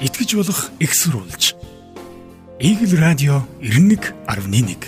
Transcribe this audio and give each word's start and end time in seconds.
итгэж 0.00 0.36
болох 0.36 0.70
экссурулж. 0.78 1.54
Игэл 2.60 3.00
радио 3.00 3.42
91.1 3.60 4.84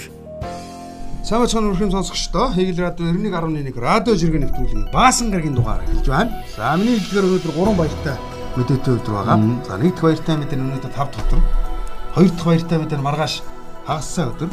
Сайн 1.25 1.41
бацхан 1.41 1.65
өрхөм 1.73 1.91
сонсогчдоо 1.92 2.52
Хегэл 2.52 2.84
радио 2.84 3.08
91.1 3.08 3.73
радио 3.81 4.15
жиргэн 4.15 4.44
нэвтрүүлгийн 4.44 4.92
Баасан 4.92 5.31
гарагийн 5.31 5.57
дугаар 5.57 5.81
эхэлж 5.84 6.08
байна. 6.08 6.44
За 6.57 6.76
миний 6.76 7.00
хэлдгээр 7.00 7.25
өнөөдөр 7.25 7.52
3 7.57 7.76
баяртай 7.81 8.16
мэдээтэй 8.57 8.95
өдөр 9.00 9.14
байгаа. 9.16 9.36
За 9.64 9.77
нэг 9.80 9.93
дахь 9.96 10.05
баяртай 10.05 10.36
мэдээ 10.36 10.61
өнөөдөр 10.61 10.93
5 10.93 10.96
дахь 10.96 11.25
өдөр. 11.25 11.40
Хоёр 12.12 12.30
дахь 12.32 12.48
баяртай 12.48 12.79
мэдээ 12.79 12.98
маргааш 13.00 13.34
хагассан 13.88 14.29
өдөр. 14.36 14.50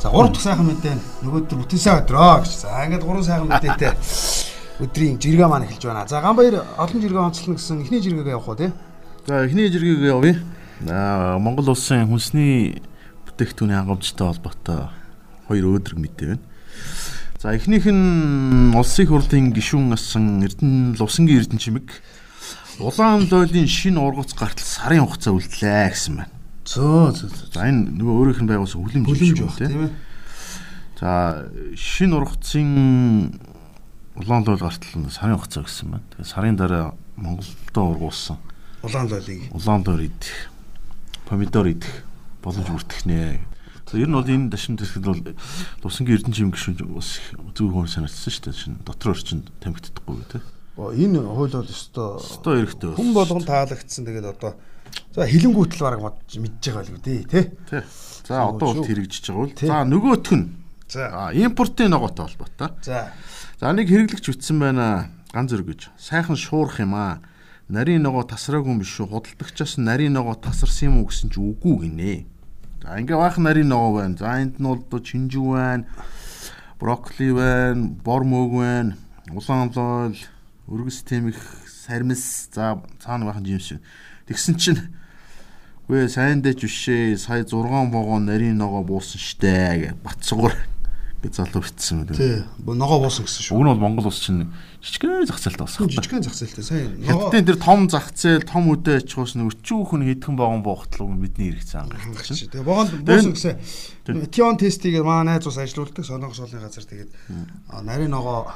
За 0.00 0.08
гурав 0.12 0.32
дахь 0.32 0.44
сайхан 0.44 0.68
мэдээ 0.68 0.94
нөгөөдөр 1.24 1.56
бүтэнсаа 1.64 2.04
өдрөө 2.04 2.44
гэж. 2.44 2.52
За 2.60 2.84
ингээд 2.84 3.04
гурван 3.04 3.24
сайхан 3.24 3.48
мэдээтэй 3.48 3.92
өдрийн 4.84 5.16
жиргээ 5.16 5.48
маань 5.48 5.64
эхэлж 5.64 5.84
байна. 5.88 6.08
За 6.08 6.20
Ганбаяр 6.20 6.64
олон 6.76 7.00
жиргээ 7.00 7.24
онцлно 7.24 7.56
гэсэн 7.56 7.84
эхний 7.84 8.00
жиргээгээ 8.00 8.36
явах 8.36 8.48
уу 8.48 8.56
те? 8.56 8.72
За 9.26 9.40
эхний 9.46 9.72
жиргээ 9.72 10.12
явъя. 10.12 10.36
Аа 10.84 11.38
Монгол 11.40 11.72
улсын 11.72 12.04
хүнсний 12.04 12.84
бүтээгдэхүүний 13.24 13.72
хангамжтай 13.72 14.20
холбоотой 14.28 14.92
хоёр 15.48 15.80
өөдрөг 15.80 15.96
мэдээ 15.96 16.36
байна. 16.36 16.44
За 17.40 17.56
эхнийх 17.56 17.88
нь 17.88 18.76
улсын 18.76 19.08
хурлын 19.08 19.56
гишүүн 19.56 19.96
асан 19.96 20.44
Эрдэнэ 20.44 21.00
Лувсангийн 21.00 21.40
Эрдэнэ 21.40 21.56
чимэг 21.56 21.88
Улаан 22.76 23.24
лойлын 23.24 23.64
шинэ 23.64 23.96
ургац 23.96 24.36
гартал 24.36 24.68
сарын 24.68 25.08
хугацаа 25.08 25.32
үлдлээ 25.32 25.88
гэсэн 25.88 26.20
байна. 26.20 26.32
Зөө 26.68 27.16
зөө. 27.16 27.48
За 27.48 27.64
энэ 27.64 27.96
нөгөө 27.96 28.14
өөрийнх 28.28 28.44
нь 28.44 28.50
байгуулсан 28.52 28.84
хүлэмж 28.84 29.40
баг 29.40 29.56
тийм 29.56 29.88
ээ. 29.88 29.92
За 31.00 31.48
шинэ 31.72 32.12
ургацын 32.12 32.68
улаан 34.20 34.44
лойл 34.44 34.60
гартал 34.60 35.00
нь 35.00 35.08
сарын 35.08 35.40
хугацаа 35.40 35.64
гэсэн 35.64 35.96
байна. 35.96 36.04
Тэгээ 36.12 36.28
сарын 36.28 36.60
дараа 36.60 36.92
Монголдо 37.16 37.80
ургуулсан 37.88 38.36
Улаан 38.84 39.08
лойлыг. 39.08 39.40
улаан 39.52 39.82
доор 39.82 40.00
идэх, 40.04 40.34
помидор 41.28 41.66
идэх 41.68 42.04
боломж 42.42 42.68
бүрдэх 42.68 43.06
нэ. 43.08 43.40
За 43.90 43.98
ер 43.98 44.08
нь 44.08 44.16
бол 44.16 44.24
энэ 44.28 44.50
дашин 44.52 44.76
төсгөл 44.76 45.20
бол 45.24 45.34
Лувсангийн 45.84 46.18
Эрдэнэ 46.20 46.34
чим 46.36 46.50
гişүн 46.52 46.76
бас 46.92 47.16
их 47.20 47.32
зөв 47.56 47.72
хүн 47.72 47.88
санагдсан 47.88 48.32
шүү 48.32 48.44
дээ. 48.48 48.56
Шин 48.56 48.74
дотор 48.84 49.12
орчинд 49.16 49.48
гэдэг. 49.60 50.42
Оо, 50.76 50.90
Энэ 50.90 51.20
хууль 51.22 51.52
бол 51.54 51.68
өстой 51.68 52.18
Өстой 52.18 52.64
эрэхтэй 52.66 52.90
хүн 52.98 53.12
болгон 53.14 53.44
таалагдсан. 53.46 54.04
Тэгээд 54.04 54.26
одоо 54.34 54.56
за 55.14 55.22
хилэнгүүтэл 55.28 56.02
мод- 56.02 56.18
мэдж 56.34 56.64
байгаа 56.66 56.82
л 56.82 56.92
үү 56.98 57.02
тий, 57.04 57.20
тий. 57.30 57.44
Тий. 57.70 57.82
За 58.26 58.48
одоо 58.50 58.74
бол 58.74 58.84
хэрэгжиж 58.84 59.30
байгаа 59.30 59.42
бол. 59.46 59.54
Тий. 59.54 59.68
За 59.70 59.84
нөгөөх 59.86 60.32
нь 60.34 60.44
За. 60.90 61.30
импортын 61.32 61.90
ногоотой 61.94 62.26
холбоотой. 62.26 62.68
За. 62.82 63.12
За 63.60 63.72
нэг 63.72 63.86
хэрэглэгч 63.88 64.26
үтсэн 64.34 64.58
байна. 64.58 65.10
Ган 65.30 65.46
зэрэг 65.48 65.66
гэж. 65.70 65.82
Сайхан 65.98 66.36
шуурах 66.36 66.80
юм 66.82 66.94
аа. 66.94 67.20
Нарийн 67.68 68.02
ногоо 68.04 68.24
тасраагүй 68.28 68.76
юм 68.76 68.80
биш 68.84 69.00
үү? 69.00 69.08
Худалдагчаас 69.08 69.80
нарийн 69.80 70.12
ногоо 70.12 70.36
тасарсан 70.36 70.92
юм 70.92 70.96
уу 71.00 71.08
гэсэн 71.08 71.32
чи 71.32 71.40
үгүй 71.40 71.88
гинэ. 71.88 72.26
За 72.84 73.00
ингээ 73.00 73.16
баахан 73.16 73.48
нарийн 73.48 73.72
ногоо 73.72 74.04
байна. 74.04 74.20
За 74.20 74.36
энд 74.36 74.60
нь 74.60 74.68
бол 74.68 75.00
чинжүү 75.00 75.48
байна. 75.56 75.88
Брокколи 76.76 77.32
байна, 77.32 77.88
бор 78.04 78.28
мөг 78.28 78.50
байна, 78.60 78.96
улаан 79.32 79.72
лойл, 79.72 80.20
өргөс 80.68 81.00
тэмэх, 81.08 81.40
сармис, 81.64 82.52
за 82.52 82.84
цаана 83.00 83.32
баахан 83.32 83.48
жимс. 83.48 83.80
Тэгсэн 84.28 84.60
чинь 84.60 84.80
Гүй 85.84 86.08
сайн 86.08 86.40
дэч 86.40 86.64
бишээ. 86.64 87.16
Сая 87.20 87.44
6 87.44 87.92
вагон 87.92 88.24
нарийн 88.24 88.56
ногоо 88.56 88.80
буусан 88.80 89.20
штэ 89.20 89.92
гэж 89.92 90.00
Батсуур 90.00 90.56
гэж 91.24 91.32
залуу 91.40 91.64
битсэн 91.64 92.04
үү. 92.04 92.12
Тий. 92.12 92.44
Ногоо 92.60 93.00
буусан 93.00 93.24
гэсэн 93.24 93.42
шүү. 93.48 93.56
Уг 93.56 93.64
нь 93.64 93.70
бол 93.72 93.80
Монгол 93.80 94.08
улс 94.12 94.20
чинь 94.20 94.52
жижигхэн 94.84 95.24
зах 95.24 95.40
зээлтэй 95.40 95.64
болсон. 95.64 95.88
жижигхэн 95.88 96.22
зах 96.22 96.36
зээлтэй 96.36 96.64
сайн. 96.64 97.00
Хятадын 97.00 97.48
тэр 97.48 97.58
том 97.58 97.88
зах 97.88 98.12
зээл, 98.12 98.44
том 98.44 98.68
үдэ 98.68 99.00
ачхуус 99.00 99.34
нь 99.40 99.48
өчүүхэн 99.48 100.04
хэдхэн 100.04 100.36
вагон 100.36 100.60
буугтлаг 100.60 101.08
бидний 101.16 101.56
хэрэгцээ 101.56 101.80
хангалттай 101.80 102.36
чинь. 102.36 102.52
Тэгээ 102.52 102.68
богонд 102.68 102.92
буусан 103.00 103.32
гэсэн. 103.32 104.28
Тион 104.28 104.60
тестийг 104.60 105.00
манай 105.00 105.40
найз 105.40 105.48
ус 105.48 105.56
ажилуулдаг 105.56 106.04
сонгох 106.04 106.36
солны 106.36 106.60
газар 106.60 106.84
тэгээд 106.84 107.10
нарийн 107.80 108.12
ногоо 108.12 108.52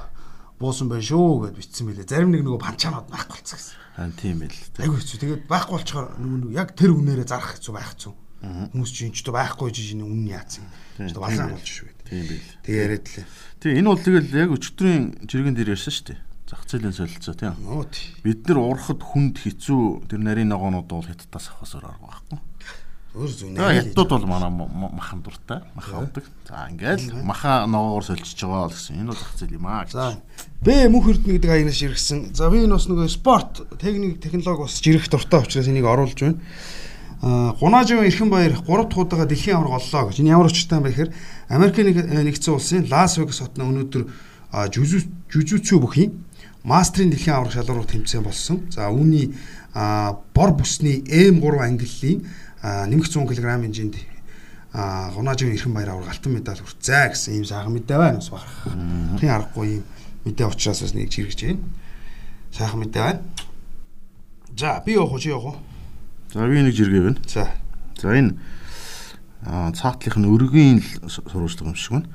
буусан 0.60 0.92
байх 0.92 1.02
шүү 1.06 1.48
гэд 1.48 1.56
бичсэн 1.56 1.86
мөлий. 1.88 2.04
Зарим 2.04 2.34
нэг 2.34 2.42
нөгөө 2.42 2.60
панчаанууд 2.60 3.08
байхгүй 3.08 3.38
болцсон 3.38 3.58
гэсэн. 3.58 3.76
Аа 3.98 4.10
тийм 4.14 4.42
ээ 4.42 4.50
л. 4.50 4.58
Айгу 4.82 4.98
хэцүү. 4.98 5.18
Тэгээд 5.22 5.42
байхгүй 5.46 5.74
болчоор 5.78 6.06
нөгөө 6.18 6.50
яг 6.58 6.74
тэр 6.74 6.90
үнээрээ 6.98 7.30
зарах 7.30 7.54
хэцүү 7.54 7.72
байх 7.74 7.94
хэцүү. 7.94 8.12
Хүмүүс 8.74 8.90
чинь 8.94 9.14
ч 9.14 9.26
байхгүй 9.26 9.70
жиж 9.74 9.94
энэ 9.94 10.06
үнэн 10.06 10.30
яатсан. 10.34 10.66
Одоо 10.98 11.22
балаан 11.26 11.54
болж 11.54 11.66
шүү. 11.66 11.90
Тийм 12.08 12.24
ээ 12.24 12.40
л. 12.40 12.50
Тэгээ 12.64 12.82
яриад 12.82 13.06
лээ. 13.12 13.26
Тийм 13.60 13.72
энэ 13.78 13.88
бол 13.92 14.00
тэгэл 14.00 14.32
яг 14.32 14.50
өчтөрийн 14.56 15.04
жиргэн 15.28 15.54
дээр 15.56 15.72
ярьсан 15.76 15.92
шүү 15.92 16.06
дээ. 16.08 16.20
Зах 16.48 16.64
зээлийн 16.64 16.96
солилцоо 16.96 17.34
тийм. 17.36 17.54
Нөө 17.60 17.84
тий. 17.92 18.08
Бид 18.24 18.48
нар 18.48 18.58
урахад 18.64 19.04
хүнд 19.04 19.36
хэцүү 19.44 20.08
тэр 20.08 20.20
нарийн 20.24 20.48
ногоонууд 20.48 20.88
бол 20.88 21.04
хятадаас 21.04 21.52
авахсаар 21.52 21.92
арга 21.92 22.08
байхгүй. 22.08 22.40
Өөр 23.18 23.28
За 23.28 23.72
хятадууд 23.72 24.08
бол 24.08 24.26
манай 24.28 24.48
махан 24.48 25.20
дуртай. 25.20 25.60
Маха 25.76 26.00
авдаг. 26.00 26.24
За 26.48 26.68
ингээл 26.72 27.20
маха 27.20 27.66
ногоогоор 27.68 28.04
солилцож 28.04 28.40
байгаа 28.40 28.68
л 28.68 28.72
гэсэн. 28.72 28.96
Энэ 29.00 29.10
бол 29.12 29.20
зах 29.20 29.32
зээл 29.36 29.56
юм 29.60 29.66
аа. 29.68 29.84
гэж. 29.84 29.92
За 29.92 30.16
Б 30.64 30.88
мөнх 30.88 31.08
эрдэнэ 31.12 31.34
гэдэг 31.36 31.50
хаягнаас 31.50 31.82
иргэсэн. 31.84 32.20
За 32.32 32.48
би 32.48 32.64
энэ 32.64 32.76
бас 32.76 32.86
нөгөө 32.88 33.08
спорт, 33.12 33.52
техник, 33.76 34.20
технологи 34.20 34.64
бас 34.64 34.80
жирэх 34.80 35.08
дуртай 35.12 35.40
учраас 35.44 35.68
энийг 35.68 35.84
оруулж 35.84 36.16
байна. 36.16 36.40
Аа 37.22 37.52
Гунаажийн 37.58 38.06
эрхэн 38.06 38.30
баяр 38.30 38.54
3 38.54 38.86
дахь 38.86 38.98
удаага 38.98 39.26
дэлхийн 39.26 39.56
аварга 39.58 39.82
оллоо 39.82 40.06
гэж. 40.06 40.20
Энэ 40.22 40.30
ямар 40.30 40.46
учиртай 40.46 40.78
юм 40.78 40.84
бэ 40.86 40.90
гэхээр 40.90 41.14
Америкийн 41.48 41.88
э, 41.90 42.22
нэгдсэн 42.22 42.54
улсын 42.54 42.86
Лас 42.86 43.18
Вегас 43.18 43.42
хотно 43.42 43.66
өнөөдөр 43.66 44.06
а, 44.54 44.70
жүзү 44.70 45.26
жүжүцүү 45.26 45.78
бүхий 45.82 46.14
мастрын 46.62 47.10
дэлхийн 47.10 47.34
аварга 47.34 47.58
шалралт 47.58 47.90
тэмцээн 47.90 48.22
болсон. 48.22 48.70
За 48.70 48.86
үүний 48.86 49.34
бор 49.74 50.50
бүсний 50.54 51.02
М3 51.02 51.42
ангиллын 51.58 52.22
а, 52.62 52.86
нэмэгц 52.86 53.10
100 53.10 53.26
кг 53.26 53.42
хэмжээнд 53.42 53.96
а 54.78 55.10
Гунаажийн 55.10 55.58
эрхэн 55.58 55.74
баяр 55.74 55.98
аварга 55.98 56.14
алтан 56.14 56.32
медаль 56.38 56.62
хүртзээ 56.62 57.18
гэсэн 57.18 57.34
ийм 57.34 57.44
сайхан 57.44 57.74
мэдээ 57.74 57.98
байна. 57.98 58.22
Бас 58.22 58.30
бахарх. 58.30 58.62
Тэн 59.18 59.30
аргагүй 59.34 59.82
юм 59.82 59.84
мэдээ 60.22 60.46
учраас 60.46 60.86
бас 60.86 60.94
нэг 60.94 61.10
чиргэж 61.10 61.40
байна. 61.50 61.66
Сайхан 62.54 62.80
мэдээ 62.86 63.02
байна. 63.02 63.20
За 64.54 64.78
би 64.86 64.94
явах 64.94 65.12
уу 65.12 65.18
чи 65.18 65.34
явах 65.34 65.58
уу? 65.58 65.67
За 66.32 66.44
би 66.48 66.60
нэг 66.62 66.74
жиргээ 66.76 67.02
байна. 67.08 67.20
За 67.26 67.48
За 68.00 68.14
энэ 68.14 68.36
аа 69.46 69.72
цаатлынх 69.72 70.18
нь 70.18 70.82
су- 71.08 71.24
сурвалжлага 71.24 71.72
юм 71.72 71.74
шиг 71.74 71.92
байна. 71.92 72.08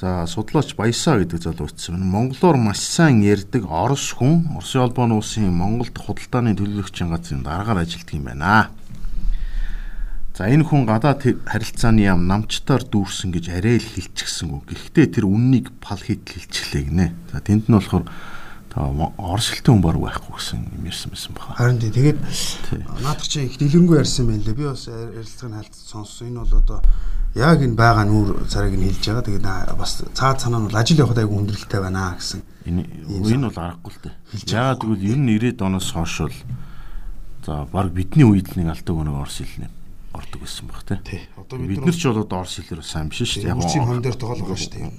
За 0.00 0.26
судлаач 0.26 0.74
Баясаа 0.74 1.18
гэдэг 1.20 1.42
залуу 1.42 1.68
утсан 1.68 1.96
байна. 1.98 2.06
Монголоор 2.06 2.56
маш 2.56 2.80
сайн 2.80 3.20
ярьдаг 3.22 3.66
Орос 3.68 4.12
хүн 4.16 4.46
Оросын 4.56 4.80
холбооны 4.88 5.14
улсын 5.18 5.52
Монголд 5.52 5.96
худалдааны 5.98 6.56
төлөөлөгчийн 6.56 7.10
газрын 7.10 7.42
дараагаар 7.42 7.84
ажилладаг 7.84 8.14
юм 8.14 8.24
байна. 8.24 8.70
За 10.32 10.48
энэ 10.48 10.64
хүн 10.64 10.86
гадаад 10.88 11.22
харилцааны 11.44 12.08
яам 12.08 12.24
намчтаар 12.24 12.88
дүүрсэн 12.88 13.36
гэж 13.36 13.52
арай 13.52 13.76
л 13.76 13.84
хэлчихсэнгүү. 13.84 14.64
Гэхдээ 14.64 15.06
тэр 15.20 15.28
үннийг 15.28 15.68
пал 15.76 16.00
хит 16.00 16.24
хэлчихлээ 16.24 16.82
гинэ. 16.88 17.12
За 17.28 17.44
тэнд 17.44 17.68
нь 17.68 17.76
болохоор 17.76 18.08
хэлтэй 18.72 19.72
хүн 19.72 19.84
баг 19.84 19.96
байхгүй 20.00 20.32
гэсэн 20.32 20.60
юм 20.72 20.84
ярьсан 20.88 21.10
байсан 21.12 21.32
баха. 21.36 21.54
харин 21.60 21.78
тий 21.78 21.92
тэгээд 21.92 22.18
наадах 23.04 23.28
чи 23.28 23.44
их 23.44 23.58
дэлгэрэнгүй 23.60 23.96
ярьсан 24.00 24.26
байна 24.26 24.42
лээ. 24.48 24.56
Би 24.56 24.64
бас 24.64 24.88
ярилцлагыг 24.88 25.56
хальт 25.60 25.74
сонссон. 25.76 26.28
Энэ 26.32 26.40
бол 26.40 26.56
одоо 26.56 26.80
яг 27.36 27.58
энэ 27.60 27.76
байгаа 27.76 28.04
нүүр 28.08 28.48
царайг 28.48 28.74
нь 28.80 28.88
хэлж 28.88 29.04
байгаа. 29.04 29.28
Тэгээд 29.28 29.76
бас 29.76 29.92
цаад 30.16 30.40
санаа 30.40 30.60
нь 30.64 30.72
ажил 30.72 31.04
явахад 31.04 31.20
айгүй 31.20 31.36
хүндрэлтэй 31.36 31.80
байна 31.84 32.16
гэсэн. 32.16 32.40
Энэ 32.64 32.82
энэ 33.12 33.48
бол 33.52 33.60
аргагүй 33.60 33.92
л 33.92 34.00
дээ. 34.08 34.14
Яагаад 34.48 34.80
гэвэл 34.80 35.04
ер 35.04 35.18
нь 35.20 35.28
90-ад 35.36 35.60
оноос 35.68 35.88
хойш 35.92 36.16
бол 36.24 36.38
за 37.44 37.68
баг 37.68 37.92
бидний 37.92 38.24
үед 38.24 38.48
л 38.52 38.56
нэг 38.56 38.72
алдаг 38.72 38.96
өнөг 38.96 39.20
орс 39.20 39.36
хэлнэ 39.44 39.68
ордог 40.12 40.40
байсан 40.40 40.68
баг 40.68 40.80
тий. 40.84 41.20
Одоо 41.36 41.58
Бид 41.58 41.84
нар 41.84 41.96
ч 41.96 42.04
бол 42.06 42.24
одоо 42.24 42.40
орс 42.44 42.56
хэлээр 42.60 42.84
сайн 42.84 43.08
биш 43.08 43.24
шүү 43.24 43.48
дээ. 43.48 43.56
Үрчийн 43.56 43.84
хон 43.88 44.02
дээр 44.04 44.16
тоглох 44.16 44.56
шүү 44.56 44.72
дээ. 44.76 44.92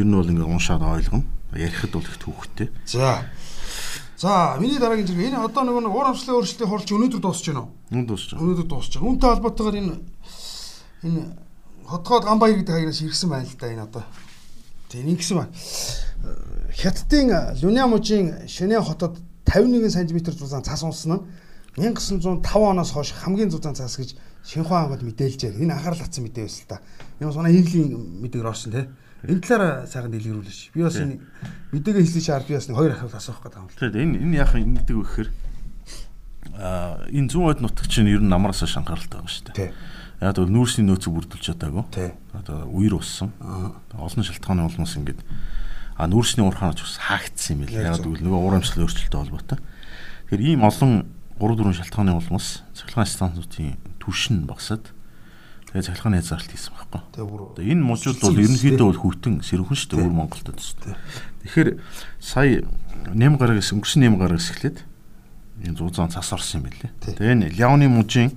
Ер 0.00 0.06
нь 0.08 0.16
бол 0.16 0.28
ингээ 0.28 0.48
уншаад 0.48 0.82
ойлгоно. 0.82 1.24
Ярихад 1.56 1.90
бол 1.92 2.04
их 2.04 2.18
түүхтэй. 2.20 2.68
За. 2.86 3.26
За, 4.16 4.56
миний 4.60 4.78
дараагийн 4.78 5.06
зэрэг 5.06 5.28
энэ 5.32 5.44
одоо 5.44 5.62
нөгөө 5.64 5.82
нэг 5.84 5.92
уур 5.92 6.08
амьсгалын 6.08 6.40
өөрчлөлтийн 6.40 6.70
хурлч 6.70 6.88
өнөөдөр 6.92 7.20
дуусч 7.20 7.44
байна 7.52 7.68
уу? 7.68 7.72
Нүд 7.92 8.06
дуусч 8.08 8.32
байгаа. 8.32 8.44
Өнөөдөр 8.44 8.68
дуусч 8.68 8.92
байгаа. 8.96 9.08
Үүнтэй 9.12 9.28
холбоотойгоор 9.28 9.76
энэ 9.76 9.94
энэ 11.04 11.20
хотгоод 11.84 12.24
Ганбаяр 12.24 12.56
гэдэг 12.60 12.74
хаягнаас 12.74 13.00
ирсэн 13.04 13.28
байна 13.28 13.44
л 13.44 13.60
да 13.60 13.66
энэ 13.68 13.84
одоо. 13.84 14.04
Тийм 14.88 15.08
ингэсэн 15.12 15.36
байна. 15.36 15.52
Хятадын 16.72 17.28
Люня 17.60 17.84
мужийн 17.86 18.48
Шэнэ 18.48 18.80
хотод 18.80 19.20
51 19.44 19.90
см 19.92 20.18
зузаан 20.32 20.64
цас 20.64 20.82
унсан 20.82 21.20
нь 21.76 21.84
1905 21.92 22.40
оноос 22.56 22.90
хойш 22.90 23.12
хамгийн 23.12 23.50
зузаан 23.50 23.76
цас 23.76 23.96
гэж 23.96 24.16
Шинхua 24.46 24.88
ангад 24.88 25.02
мэдээлжээ. 25.02 25.60
Энэ 25.60 25.74
анхаарал 25.74 26.00
татсан 26.00 26.24
мэдээ 26.24 26.44
байсан 26.46 26.64
л 26.64 26.70
да. 26.72 26.80
Энэ 27.20 27.28
бас 27.28 27.36
манай 27.36 27.52
хийлийн 27.52 27.92
мэдээгээр 28.22 28.48
орсон 28.48 28.72
тий. 28.72 28.84
Энэ 29.24 29.40
талаараа 29.40 29.86
сайхан 29.88 30.12
дэлгэрүүлээш. 30.12 30.60
Би 30.76 30.84
бас 30.84 31.00
энэ 31.00 31.16
мэдээгээ 31.72 32.04
хэлсэн 32.04 32.24
шаар 32.26 32.44
би 32.44 32.52
бас 32.52 32.68
нэг 32.68 32.76
хоёр 32.76 32.92
ахиад 32.92 33.16
асуух 33.16 33.40
гэдэг 33.40 33.56
юм 33.56 33.66
л. 33.66 33.72
Тэгэхээр 33.72 33.96
энэ 33.96 34.16
энэ 34.20 34.36
яах 34.36 34.52
юм 34.60 34.76
гэдэг 34.76 34.96
вэ 34.96 35.04
гэхээр 35.08 35.30
аа 36.60 37.08
энэ 37.08 37.30
зүүн 37.32 37.44
хойд 37.48 37.60
нутаг 37.64 37.86
чинь 37.88 38.12
ер 38.12 38.20
нь 38.20 38.28
намараас 38.28 38.60
хойш 38.60 38.76
анхааралтай 38.76 39.16
байгаа 39.16 39.32
шүү 39.32 39.46
дээ. 39.56 39.72
Яг 40.20 40.36
бол 40.36 40.52
нүүрсний 40.52 40.84
нөөцөг 40.84 41.12
бүрдүүлж 41.16 41.44
чадаагүй. 41.48 41.84
Одоо 42.36 42.68
үер 42.72 42.96
уссан. 43.00 43.32
Олон 43.96 44.24
шалтгааны 44.24 44.64
улмаас 44.68 44.96
ингээд 44.96 45.20
а 45.96 46.04
нүүрсний 46.08 46.44
урхаанч 46.44 46.80
бас 46.84 46.96
хаагдсан 47.00 47.56
юм 47.56 47.60
байл. 47.64 47.76
Яг 47.76 48.00
зөв. 48.00 48.16
гэвэл 48.16 48.24
нөгөө 48.24 48.40
уур 48.40 48.56
амьсгалын 48.60 48.84
өөрчлөлттэй 48.84 49.20
холбоотой. 49.20 49.58
Тэгэхээр 50.28 50.44
ийм 50.44 50.60
олон 50.64 50.92
3 51.36 51.56
4 51.56 51.76
шалтгааны 51.76 52.12
улмаас 52.16 52.64
цахилгаан 52.72 53.08
станцуудын 53.08 53.76
түвшин 54.00 54.48
багасаад 54.48 54.95
тэгээ 55.76 55.92
цахилгааны 55.92 56.16
хязгаарлалт 56.24 56.52
хийсэн 56.56 56.72
байхгүй. 56.72 57.00
Тэгээ 57.12 57.28
бүр 57.28 57.42
энэ 57.60 57.84
мужууд 57.84 58.20
бол 58.24 58.40
ерөнхийдөө 58.40 58.86
бол 58.88 59.02
хүйтэн 59.04 59.34
сэрхэн 59.44 59.76
шүү 59.76 59.88
дээ 59.92 60.00
өөр 60.08 60.14
Монголд 60.16 60.48
төстэй. 60.56 60.96
Тэгэхээр 61.44 61.68
сая 62.16 62.64
нэм 63.12 63.36
гараг 63.36 63.60
гэсэн 63.60 63.76
өнгөрсөн 63.76 64.00
нэм 64.00 64.16
гараг 64.16 64.40
эхлээд 64.40 64.78
энэ 65.68 65.76
100 65.76 66.16
цас 66.16 66.32
орсон 66.32 66.64
юм 66.64 66.72
билээ. 66.72 66.92
Тэгээ 67.04 67.32
энэ 67.36 67.52
Ляоны 67.60 67.92
мужийн 67.92 68.32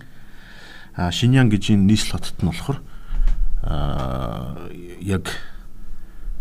Шиньян 1.00 1.48
гэж 1.48 1.80
энэ 1.80 1.88
нийслэл 1.96 2.20
хотод 2.20 2.44
нь 2.44 2.52
болохоор 2.52 2.80
яг 5.00 5.32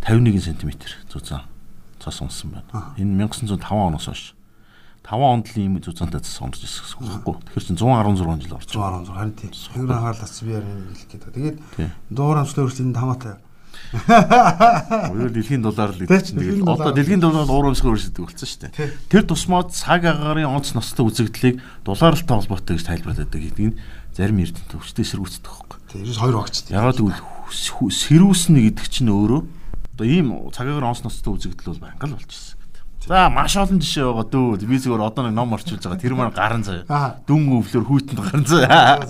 51 0.02 0.42
см 0.42 0.70
зузаан 1.06 1.46
цас 2.02 2.18
унсан 2.18 2.58
байна. 2.58 2.98
Энэ 2.98 3.22
1905 3.30 3.70
оноос 3.70 4.10
хойш 4.10 4.34
5 5.08 5.24
онд 5.24 5.46
л 5.48 5.56
ийм 5.56 5.80
зузаантай 5.80 6.20
цас 6.20 6.36
унаж 6.44 6.60
ирсэн 6.60 7.00
байхгүй. 7.00 7.40
Тэгэхээр 7.40 7.66
чинь 7.72 7.80
116 7.80 8.44
жил 8.44 8.60
байгаа. 8.60 9.08
116 9.08 9.16
харин 9.16 9.34
тийм. 9.40 9.52
Тэр 9.56 9.88
анхаарлаас 9.88 10.36
би 10.44 10.52
яа 10.52 10.60
хэлэх 10.60 11.08
гээд. 11.08 11.24
Тэгээд 11.32 11.58
дуур 12.12 12.36
амслаа 12.36 12.68
өөрчлөлт 12.68 12.92
энэ 12.92 13.00
хамаатай. 13.00 13.36
Уял 13.88 15.32
дэлхийн 15.32 15.64
доллар 15.64 15.96
л 15.96 16.00
гэдэг 16.04 16.20
чинь 16.28 16.36
тэгэл 16.36 16.68
одоо 16.68 16.92
дэлхийн 16.92 17.24
доллар 17.24 17.48
уур 17.48 17.72
өмсгөр 17.72 17.96
өрсөдөг 17.96 18.28
болсон 18.28 18.48
шүү 18.48 18.60
дээ. 18.68 18.92
Тэр 19.08 19.24
тусмаа 19.24 19.64
цаг 19.72 20.04
агарын 20.04 20.44
онц 20.44 20.76
ностой 20.76 21.08
үзэгдлийг 21.08 21.64
доллартай 21.88 22.36
холбоотой 22.36 22.76
гэж 22.76 22.84
тайлбарлаад 22.84 23.24
байдаг 23.24 23.40
гэдэг 23.48 23.64
нь 23.64 23.78
зарим 24.12 24.44
эрдэнэ 24.44 24.68
төвчтэй 24.68 25.04
эсэргүүцдэг 25.08 25.40
байхгүй. 25.40 25.78
Тийм 25.88 26.04
92 26.04 26.36
огч. 26.36 26.54
Ягаад 26.68 27.00
гэвэл 27.00 27.22
сэрүүснэ 27.48 28.60
гэдэг 28.68 28.86
чинь 28.92 29.08
өөрөө 29.08 29.40
одоо 29.96 30.04
ийм 30.04 30.28
цаг 30.52 30.68
агаар 30.68 30.92
онц 30.92 31.00
ностой 31.00 31.32
үзэгдэл 31.32 31.72
бол 31.72 31.84
байнга 31.88 32.06
л 32.12 32.16
болж 32.18 32.28
ирсэн 32.28 32.57
гэдэг. 32.57 32.57
За 33.08 33.30
маш 33.32 33.56
олон 33.56 33.80
жишээ 33.80 34.04
байгаа 34.04 34.26
дөө. 34.28 34.68
Би 34.68 34.76
зүгээр 34.76 35.00
одоо 35.00 35.22
нэг 35.24 35.32
ном 35.32 35.56
орчуулж 35.56 35.80
байгаа. 35.80 35.96
Тэр 35.96 36.12
маань 36.12 36.36
Аа. 36.36 36.60
заяа. 36.60 37.16
Дүн 37.24 37.42
өвлөр 37.56 37.84
хүүтэнд 37.88 38.20
гарын 38.20 38.44
заяа. 38.44 39.00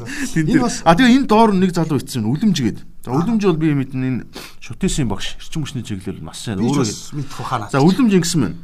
А 0.86 0.94
тэгээ 0.94 1.18
энэ 1.18 1.26
доор 1.26 1.50
нэг 1.50 1.74
залуу 1.74 1.98
ицсэн 1.98 2.22
үлэмж 2.22 2.56
гээд. 2.62 2.78
За 3.02 3.10
үлэмж 3.10 3.42
бол 3.42 3.58
би 3.58 3.74
мэднэ 3.74 4.06
энэ 4.06 4.22
шүтээсийн 4.62 5.10
багш 5.10 5.34
эрчим 5.42 5.66
хүчний 5.66 5.82
чиглэл 5.82 6.22
маш 6.22 6.46
сайн 6.46 6.62
өөрөө 6.62 6.86
мэдэх 7.18 7.40
ухаанаа. 7.42 7.74
За 7.74 7.82
үлэмж 7.82 8.12
ингэсэн 8.22 8.38
байна. 8.38 8.58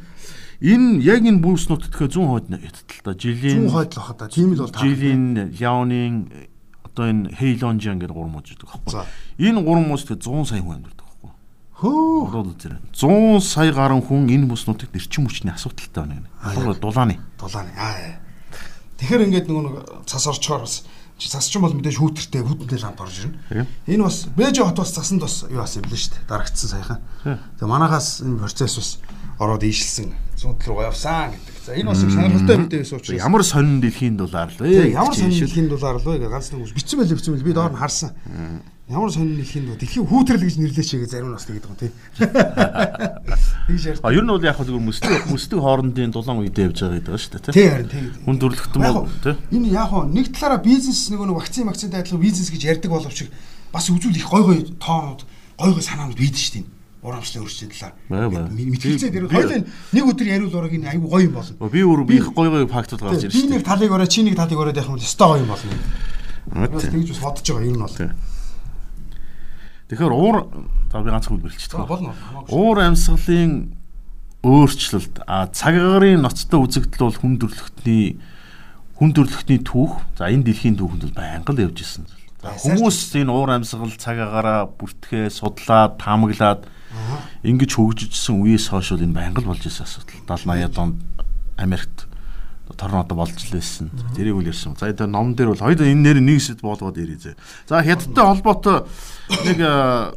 Энэ 0.63 1.03
яг 1.03 1.19
энэ 1.19 1.43
бүс 1.43 1.67
тэгэхээр 1.67 2.15
100 2.15 2.31
хойд 2.31 2.47
ятдал 2.55 2.99
та 3.03 3.11
жилийн 3.19 3.67
100 3.67 3.75
хойд 3.75 3.91
л 3.91 3.99
бахад 3.99 4.17
та. 4.23 4.31
Тийм 4.31 4.55
л 4.55 4.63
бол 4.63 4.71
таа. 4.71 4.81
жилийн 4.87 5.51
яонын 5.51 6.15
одоо 6.87 7.05
энэ 7.11 7.35
Heilongjiang 7.35 7.99
гэдэг 7.99 8.15
байгаа 8.15 8.39
За. 8.87 9.03
байхгүй. 9.03 9.51
Энэ 9.51 9.59
гурван 9.67 9.87
мужид 9.91 10.15
100 10.15 10.47
сая 10.47 10.63
хүн 10.63 10.79
амьдардаг. 10.79 11.04
Хөө. 11.75 12.31
Одоо 12.31 12.55
үзээрэй. 12.55 12.79
100 12.95 13.43
сая 13.43 13.71
гаруй 13.75 13.99
хүн 13.99 14.31
энэ 14.31 14.47
бүс 14.47 14.63
нутагт 14.63 14.95
эрчим 14.95 15.27
хүчний 15.27 15.51
асуудалтай 15.51 16.07
байна 16.07 16.23
гэнэ. 16.23 16.79
Дулааны. 16.79 17.19
Дулааны. 17.35 17.71
Аа. 17.75 18.23
Тэгэхээр 18.95 19.25
ингээд 19.27 19.47
нөгөө 19.51 20.07
цас 20.07 20.23
орчхоор 20.31 20.63
бас 20.63 20.87
цас 21.19 21.47
ч 21.51 21.59
юм 21.59 21.67
бол 21.67 21.75
мэдээж 21.75 21.99
хүүтэртэй 21.99 22.41
хүүтэнтэй 22.47 22.79
ламп 22.79 22.99
орж 23.03 23.27
ирнэ. 23.27 23.67
Энэ 23.91 24.03
бас 24.07 24.23
Бэж 24.31 24.55
хот 24.63 24.79
бас 24.79 24.95
цасанд 24.95 25.23
бас 25.27 25.43
юу 25.51 25.59
юм 25.59 25.83
блэ 25.83 25.99
шүү 25.99 26.11
дээ. 26.15 26.27
Дарагдсан 26.31 26.69
саяхан. 26.71 26.99
Тэгээ 27.23 27.67
манахаас 27.67 28.23
энэ 28.23 28.39
процесс 28.39 28.75
бас 28.79 28.89
ороод 29.39 29.63
ийшилсэн 29.67 30.15
зүүнтэл 30.39 30.71
рүү 30.71 30.87
явсан 30.87 31.35
гэдэг. 31.35 31.55
За 31.59 31.71
энэ 31.75 31.91
бас 31.91 31.99
их 32.03 32.11
сонирхолтой 32.15 32.57
мэдээ 32.67 32.79
байсан 32.83 32.99
учраас 32.99 33.19
Ямар 33.19 33.43
сонин 33.43 33.79
дэлхийн 33.83 34.15
дулаар 34.15 34.47
л 34.51 34.59
вэ? 34.63 34.95
ямар 34.95 35.15
сонин 35.15 35.39
дэлхийн 35.39 35.67
дулаар 35.71 35.99
л 35.99 36.07
вэ 36.07 36.19
гэж 36.23 36.31
ганц 36.31 36.47
нэг 36.55 36.71
бичсэн 36.71 36.99
байлээ 36.99 37.15
бичсэн 37.19 37.31
байлээ 37.35 37.47
би 37.47 37.55
доор 37.55 37.71
нь 37.75 37.79
харсан. 37.79 38.11
Ямар 38.85 39.09
сонин 39.09 39.33
дэлхийн 39.41 39.65
дуу 39.65 39.77
дэлхийн 39.81 40.05
хүүтрэл 40.05 40.45
гэж 40.45 40.55
нэрлэеч 40.61 40.89
гэж 40.93 41.09
зарим 41.09 41.33
нь 41.33 41.37
бас 41.41 41.49
тэгээд 41.49 41.65
байгаа 41.65 41.81
тий. 41.81 41.91
Тэгж 43.65 43.83
ярьж. 43.89 43.99
А 44.05 44.13
ер 44.13 44.21
нь 44.21 44.29
бол 44.29 44.45
яг 44.45 44.61
хөө 44.61 44.65
зүгээр 44.69 44.85
мөсдөг 44.85 45.25
мөсдөг 45.25 45.57
хоорондын 45.57 46.13
дулаан 46.13 46.45
үедээ 46.45 46.69
явж 46.69 46.77
байгаа 46.85 47.01
гэдэг 47.01 47.09
ба 47.09 47.17
шүү 47.17 47.33
дээ 47.33 47.43
тий. 47.49 47.53
Тий 47.57 47.65
харин 47.65 47.89
тэгээд. 47.89 48.15
Хүн 48.29 48.37
дөрлөгтөн 48.37 48.81
бол 48.85 49.09
тий. 49.25 49.33
Энэ 49.57 49.73
яг 49.73 49.89
хоо 49.89 50.05
нэг 50.05 50.29
талаараа 50.37 50.61
бизнес 50.61 51.01
нөгөө 51.09 51.25
нэг 51.25 51.37
вакцин 51.41 51.65
вакцинтай 51.65 51.99
адилхан 52.05 52.21
бизнес 52.21 52.49
гэж 52.53 52.61
ярьдаг 52.61 52.91
боловч 52.93 53.19
бас 53.73 53.89
үзүүл 53.89 54.13
их 54.21 54.29
гой 54.29 54.43
гой 54.45 54.59
тоонууд 54.77 55.21
гой 55.57 55.71
гой 55.73 55.81
санаанууд 55.81 56.21
бийдэн 56.21 56.37
шүү 56.45 56.53
дээ. 56.61 56.69
Урамшлын 57.05 57.41
өрчлийн 57.41 57.73
талаар. 57.73 57.93
Мэтгэлцээ 58.53 59.09
дээр 59.09 59.25
Би- 59.25 59.33
хоёулаа 59.33 59.61
нэг 59.65 60.03
өдөр 60.13 60.25
яриул 60.29 60.53
ураг 60.53 60.73
энэ 60.77 60.93
аюу 60.93 61.09
гоё 61.09 61.25
юм 61.25 61.33
болно. 61.37 61.69
Би 61.69 61.81
өөр 61.81 62.01
би 62.05 62.17
их 62.21 62.29
гой 62.33 62.49
гой 62.53 62.65
фактууд 62.69 63.01
гарч 63.01 63.29
Би 63.29 63.33
ирж 63.33 63.49
нэг 63.49 63.61
шүү 63.61 63.69
талыг 63.69 63.91
ороо 63.93 64.09
чи 64.09 64.21
нэг 64.25 64.33
талыг 64.37 64.57
ороод 64.57 64.77
явах 64.77 64.89
юм 64.89 64.97
бол 64.97 65.05
өстой 65.05 65.27
гоё 65.29 65.41
юм 65.45 65.49
болно. 65.53 65.73
тэгж 66.81 67.09
бас 67.13 67.21
бодож 67.21 67.45
байгаа 67.45 67.65
юм 67.65 67.77
нь 67.77 67.85
бол. 67.85 67.97
Тэгэхээр 69.89 70.13
уур 70.13 70.37
за 70.89 71.01
би 71.01 71.09
ганцхан 71.13 71.37
хэлбэрлэжтэй. 71.37 71.85
Болно. 71.85 72.13
Уур 72.49 72.77
амьсгалын 72.81 73.77
өөрчлөлт 74.41 75.21
а 75.29 75.45
цагаарийн 75.53 76.25
ноцтой 76.25 76.61
үзэгдэл 76.65 77.05
бол 77.05 77.17
хүн 77.21 77.37
төрөлхтний 77.37 78.17
хүн 78.97 79.13
төрөлхтний 79.13 79.61
түүх. 79.61 80.01
За 80.17 80.29
энэ 80.33 80.49
дэлхийн 80.49 80.77
түүхэнд 80.81 81.05
бол 81.05 81.17
байнга 81.17 81.53
л 81.53 81.63
явж 81.69 81.85
исэн. 81.85 82.09
Хүмүүс 82.41 83.13
энэ 83.21 83.29
уур 83.29 83.53
амьсгал 83.53 83.93
цагаагаараа 83.93 84.69
бүртгэе, 84.73 85.29
судлаад, 85.33 85.97
таамаглаад 86.01 86.65
ингэж 87.45 87.71
хөгжижсэн 87.77 88.41
үеэс 88.41 88.69
хойш 88.69 88.93
бол 88.93 89.05
энэ 89.05 89.17
байнга 89.17 89.41
л 89.41 89.49
болж 89.53 89.65
исэн 89.65 89.85
асуудал. 89.85 90.21
70 90.25 90.49
80-аад 90.49 90.77
онд 90.81 90.97
Америкт 91.57 92.09
торн 92.73 93.05
одоо 93.05 93.17
болж 93.21 93.37
л 93.37 93.53
байсан. 93.53 93.91
Тэрийг 94.17 94.35
үл 94.35 94.49
ярьсан. 94.49 94.73
За 94.79 94.89
энэ 94.89 95.05
ном 95.05 95.35
дээр 95.37 95.53
бол 95.53 95.61
хоёул 95.61 95.85
энэ 95.85 96.01
нэр 96.01 96.19
нэг 96.19 96.41
сэд 96.41 96.65
болгоод 96.65 96.97
ирээ. 96.97 97.37
За 97.69 97.85
хятадтай 97.85 98.25
холбоотой 98.25 98.89
нэг 99.45 99.59
э, 99.61 100.13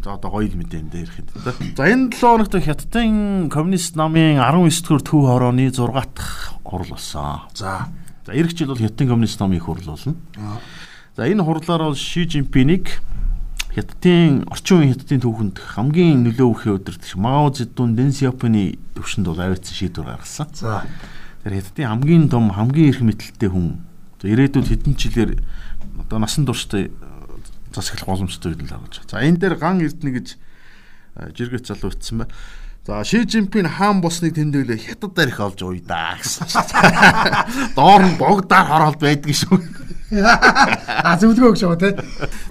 за 0.00 0.08
одоо 0.16 0.30
гоё 0.32 0.48
л 0.48 0.56
мэдээ 0.56 0.80
юм 0.80 0.88
дээр 0.88 1.08
ихэд. 1.12 1.28
За 1.76 1.84
энэ 1.84 2.16
7 2.16 2.20
хоногт 2.20 2.56
хятадын 2.56 3.48
коммунист 3.52 3.96
намын 3.96 4.40
19 4.40 4.72
дэх 4.72 5.04
төв 5.04 5.28
хорооны 5.28 5.68
6 5.68 5.76
дахь 6.16 6.56
хурал 6.64 6.88
болсон. 6.88 7.44
За. 7.52 7.92
За 8.24 8.32
эх 8.32 8.48
жил 8.56 8.72
бол 8.72 8.80
хятадын 8.80 9.08
коммунист 9.12 9.40
намын 9.40 9.60
их 9.60 9.68
хурал 9.68 9.84
болно. 9.84 10.16
За 11.16 11.28
энэ 11.28 11.44
хурлаар 11.44 11.92
бол 11.92 11.94
Ши 11.94 12.24
Жинпинийг 12.24 12.88
Хятадын 13.74 14.46
орчин 14.54 14.86
үеийн 14.86 14.94
Хятадын 14.94 15.22
түүхэнд 15.24 15.58
хамгийн 15.74 16.22
нөлөө 16.22 16.46
өгөхөөр 16.46 16.78
өдөртөг 16.78 17.18
Мао 17.18 17.50
Цзэдун, 17.50 17.98
Дэн 17.98 18.14
Сяопины 18.14 18.78
төвшөнд 18.94 19.26
бол 19.26 19.42
авиацсан 19.42 19.74
шийдвэр 19.74 20.14
гаргасан. 20.14 20.46
За. 20.54 20.86
Тэр 21.44 21.60
Хятадын 21.60 21.88
хамгийн 21.92 22.28
том, 22.32 22.48
хамгийн 22.48 22.88
их 22.88 23.00
мэдлэлтэй 23.04 23.52
хүн. 23.52 23.84
За 24.18 24.32
ирээдүйд 24.32 24.64
хэдэн 24.64 24.96
жилээр 24.96 25.30
одоо 26.00 26.18
насан 26.18 26.48
туршдаа 26.48 26.88
засаглах 27.68 28.08
боломжтой 28.08 28.56
үед 28.56 28.64
л 28.64 28.72
гаргаж 28.72 29.04
байгаа. 29.04 29.12
За 29.12 29.28
энэ 29.28 29.40
дээр 29.44 29.54
ган 29.60 29.84
эрдэнэ 29.84 30.12
гэж 30.16 30.28
э, 31.20 31.30
жиргэц 31.36 31.68
залуу 31.68 31.92
ütсэн 31.92 32.24
байна. 32.24 32.32
За 32.86 33.02
Ши 33.02 33.24
Жинпин 33.24 33.64
хаан 33.64 34.02
босныг 34.04 34.34
тэмдэглээ 34.36 34.76
хятад 34.76 35.14
дарих 35.16 35.40
олж 35.40 35.56
уй 35.64 35.80
да 35.80 36.20
гэсэн. 36.20 36.44
Доор 37.72 38.04
нь 38.04 38.18
богдаар 38.20 38.68
хороолт 38.68 39.00
байдаг 39.00 39.32
шүү. 39.32 39.56
А 40.14 41.16
зөвлөгөө 41.16 41.56
өгч 41.56 41.64
байгаа 41.64 41.80
те. 41.80 41.96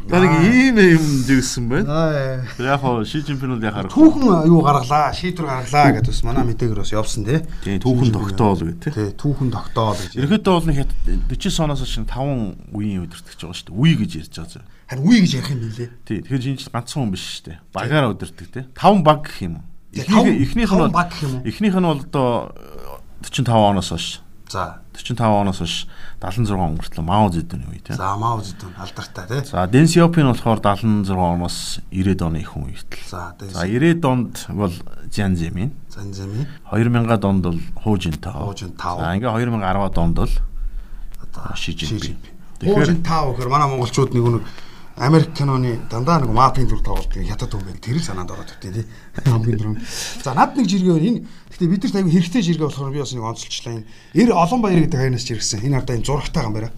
За 0.10 0.18
нэг 0.20 0.34
ийм 0.42 0.82
юм 0.82 1.06
жиргсэн 1.22 1.70
байна. 1.70 1.86
Аа. 1.86 2.66
Яг 2.66 2.82
хоо 2.82 3.06
Ши 3.06 3.22
Жинпин 3.22 3.54
бол 3.54 3.62
яхаар 3.62 3.94
Түүхэн 3.94 4.50
юу 4.50 4.66
гаргалаа, 4.66 5.14
шийдвэр 5.14 5.48
гаргалаа 5.48 6.02
гэдээ 6.02 6.12
бас 6.18 6.24
манай 6.26 6.44
мэдээгээр 6.50 6.82
бас 6.82 6.92
явсан 6.98 7.30
тий. 7.30 7.46
тийм 7.62 7.78
түүхэн 7.86 8.10
тогтоол 8.10 8.62
гэдэг 8.74 8.82
тийм. 8.90 8.94
Тий, 8.98 9.10
түүхэн 9.14 9.54
тогтоол 9.54 10.02
гэж. 10.02 10.18
Ерөнхийдөө 10.18 10.54
бол 10.58 10.66
нэг 10.66 10.78
хятад 10.82 10.98
49 11.30 11.62
оноос 11.62 11.82
хойш 11.86 11.96
5 12.10 12.74
үеийн 12.74 13.06
өдөртөгч 13.06 13.38
байгаа 13.38 13.54
шүү 13.54 13.70
дээ. 13.70 13.80
Үе 13.80 13.94
гэж 14.02 14.12
ярьж 14.18 14.34
байгаа. 14.42 14.66
Харин 14.90 15.06
үе 15.08 15.18
гэж 15.22 15.32
ярих 15.38 15.52
юм 15.54 15.62
билээ. 15.62 15.90
Тий. 16.04 16.20
Тэгэхээр 16.26 16.42
чинь 16.42 16.58
ганцхан 16.74 17.00
хүн 17.06 17.14
биш 17.14 17.24
шүү 17.38 17.46
дээ. 17.48 17.58
Багаараа 17.72 18.12
өдөртөг 18.18 18.50
тийм. 18.50 18.66
5 18.76 19.06
баг 19.06 19.22
гэх 19.30 19.40
юм 19.46 19.62
уу? 19.62 19.73
Эхнийх 19.94 20.72
нь 20.72 20.78
бол 20.78 20.92
эхнийх 21.46 21.76
нь 21.76 21.86
бол 21.86 22.02
одоо 22.02 22.52
45 23.22 23.50
оноос 23.50 23.90
хойш 23.90 24.20
За. 24.50 24.82
45 24.94 25.22
оноос 25.42 25.58
хойш 25.58 25.88
76 26.22 26.52
он 26.60 26.78
хүртэл 26.78 27.04
Мао 27.04 27.30
Цзэдуны 27.30 27.66
үе 27.74 27.80
тийм. 27.82 27.96
За, 27.98 28.16
Мао 28.18 28.42
Цзэдун 28.42 28.74
алдартай 28.78 29.26
тий. 29.28 29.50
За 29.50 29.68
Дэн 29.68 29.88
Сяопин 29.88 30.28
болохоор 30.30 30.60
76 30.62 31.10
оноос 31.14 31.80
90 31.92 32.22
оны 32.26 32.38
их 32.42 32.54
хүн 32.54 32.70
хүртэл. 32.70 33.06
За, 33.10 33.36
тий. 33.40 33.50
За 33.50 33.66
90 33.66 34.06
онд 34.06 34.46
бол 34.50 34.74
Зян 35.12 35.36
Зэмин, 35.36 35.72
Занзами 35.90 36.48
2000-ад 36.72 37.26
онд 37.26 37.44
бол 37.46 37.60
Ху 37.84 37.98
Жинтао. 37.98 38.46
Ху 38.50 38.54
Жинтао. 38.58 39.00
За 39.00 39.14
ингээ 39.14 39.30
2010-ад 39.30 39.98
онд 39.98 40.16
бол 40.18 40.30
одоо 41.22 41.56
Ши 41.56 41.72
Жинпин. 41.78 42.18
Тэгэхээр- 42.60 43.04
тав 43.04 43.34
гэхээр 43.36 43.50
манай 43.50 43.68
монголчууд 43.70 44.14
нэг 44.14 44.24
нэг 44.24 44.44
Америк 44.96 45.34
киноны 45.34 45.80
дандаа 45.90 46.22
нэг 46.22 46.30
мафийн 46.30 46.70
дүр 46.70 46.82
тоглолт 46.86 47.10
хятад 47.10 47.50
хүн 47.50 47.66
байх 47.66 47.82
тэр 47.82 47.98
л 47.98 48.06
санаанд 48.06 48.30
ороод 48.30 48.54
өгдөө 48.54 48.74
тий. 48.78 48.86
Хамгийн 49.26 49.58
дөрөв. 49.58 49.78
За 50.22 50.38
над 50.38 50.54
нэг 50.54 50.70
жиргээ 50.70 50.94
байна. 50.94 51.08
Энэ 51.10 51.26
гэхдээ 51.50 51.70
бид 51.74 51.84
нарт 51.84 51.98
аягүй 51.98 52.14
хэрэгтэй 52.14 52.42
жиргээ 52.46 52.68
болохоор 52.70 52.94
би 52.94 53.02
бас 53.02 53.14
нэг 53.18 53.26
онцолчлаа. 53.26 53.74
Энэ 53.74 53.86
эр 54.14 54.30
олон 54.38 54.62
баяр 54.62 54.86
гэдэг 54.86 55.00
хайнаас 55.02 55.26
жиргсэн. 55.26 55.66
Энэ 55.66 55.78
ардаа 55.82 55.98
энэ 55.98 56.06
зурагтай 56.06 56.44
гам 56.46 56.54
байра. 56.54 56.70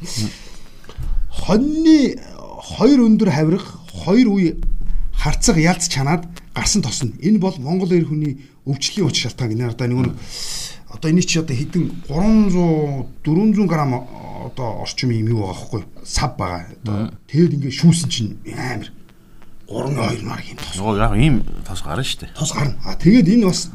Хоньны 1.44 2.16
хоёр 2.64 3.00
өндөр 3.04 3.30
хавирга, 3.36 3.68
хоёр 3.92 4.28
үе 4.32 4.50
харцаг 5.12 5.60
ялц 5.60 5.92
чанаад 5.92 6.24
гарсан 6.56 6.88
тосно. 6.88 7.12
Энэ 7.20 7.44
бол 7.44 7.56
монгол 7.60 7.92
эр 7.92 8.08
хүний 8.08 8.48
өвчлөлийн 8.64 9.12
уч 9.12 9.28
шалтгаан 9.28 9.52
энэ 9.60 9.76
ардаа 9.76 9.92
нэг 9.92 10.00
нэг 10.08 10.16
одоо 10.96 11.12
энэ 11.12 11.28
чи 11.28 11.40
одоо 11.44 11.56
хэдэн 11.56 12.08
300 12.08 13.28
400 13.28 13.68
г 13.68 13.76
одоо 14.46 14.82
орчим 14.82 15.12
юм 15.12 15.28
юу 15.28 15.40
байгаа 15.44 15.60
хгүй 15.60 15.82
сав 16.06 16.38
байгаа. 16.38 16.72
Одоо 16.84 17.12
тэгэд 17.28 17.56
ингээ 17.60 17.74
шүүсэн 17.76 18.10
чинь 18.10 18.38
амар 18.56 18.90
3-2 19.68 20.24
нар 20.24 20.42
юм 20.46 20.58
тос. 20.58 20.78
Нөгөө 20.78 20.96
яг 21.02 21.14
ийм 21.20 21.36
тас 21.66 21.82
гарна 21.84 22.06
шүү 22.06 22.20
дээ. 22.24 22.36
Тос 22.38 22.52
гарна. 22.54 22.78
А 22.86 22.96
тэгээд 22.96 23.28
энэ 23.28 23.50
бас 23.50 23.70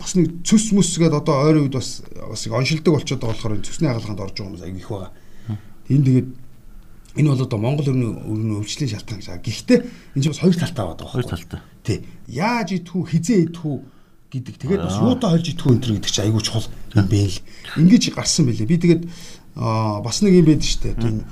бас 0.00 0.16
нэг 0.16 0.42
цөс 0.42 0.72
мэс 0.72 0.96
гээд 0.96 1.14
одоо 1.14 1.36
ойрын 1.44 1.68
үед 1.68 1.76
бас 1.76 2.02
бас 2.02 2.42
оншилдог 2.48 2.96
болчиход 2.96 3.20
байгаа 3.20 3.36
болохоор 3.36 3.60
цөсний 3.60 3.88
хагалгаанд 3.92 4.24
орж 4.24 4.34
байгаа 4.34 4.48
хүмүүс 4.48 4.64
аяг 4.64 4.78
их 4.80 4.88
байгаа. 4.88 5.12
Энэ 5.92 6.04
тэгээд 6.08 6.28
энэ 7.20 7.28
бол 7.28 7.44
одоо 7.44 7.58
Монгол 7.60 7.90
өрнө 7.92 8.08
өрнө 8.24 8.54
өвчлөлийн 8.64 8.92
шалтгаан 8.96 9.20
гэж. 9.20 9.44
Гэхдээ 9.44 9.78
энэ 10.16 10.22
чинь 10.24 10.32
бас 10.32 10.40
хоёр 10.40 10.56
талтай 10.56 10.84
байгаа 10.88 11.06
Хоёр 11.12 11.28
талтай. 11.28 11.60
Тий. 11.84 11.98
Яаж 12.26 12.72
идэх 12.72 12.96
үү, 12.96 13.04
хизээ 13.12 13.38
идэх 13.52 13.64
үү 13.66 13.78
гэдэг. 14.30 14.54
Тэгээд 14.62 14.86
бас 14.86 14.96
юутай 15.02 15.30
холж 15.34 15.46
идэх 15.50 15.66
үү 15.66 15.74
энэ 15.74 15.82
төр 15.82 15.92
гэдэг 15.98 16.10
чинь 16.10 16.24
айгүй 16.30 16.42
чухал 16.46 16.66
юм 16.94 17.06
бэ 17.10 17.20
л. 17.26 17.38
Ингиж 17.76 18.04
гарсан 18.14 18.46
байлээ. 18.46 18.70
Би 18.70 18.78
тэгээд 18.78 19.02
бас 19.54 20.16
нэг 20.22 20.32
юм 20.38 20.46
байд 20.46 20.62
штэ. 20.62 20.94
Тийм 20.94 21.26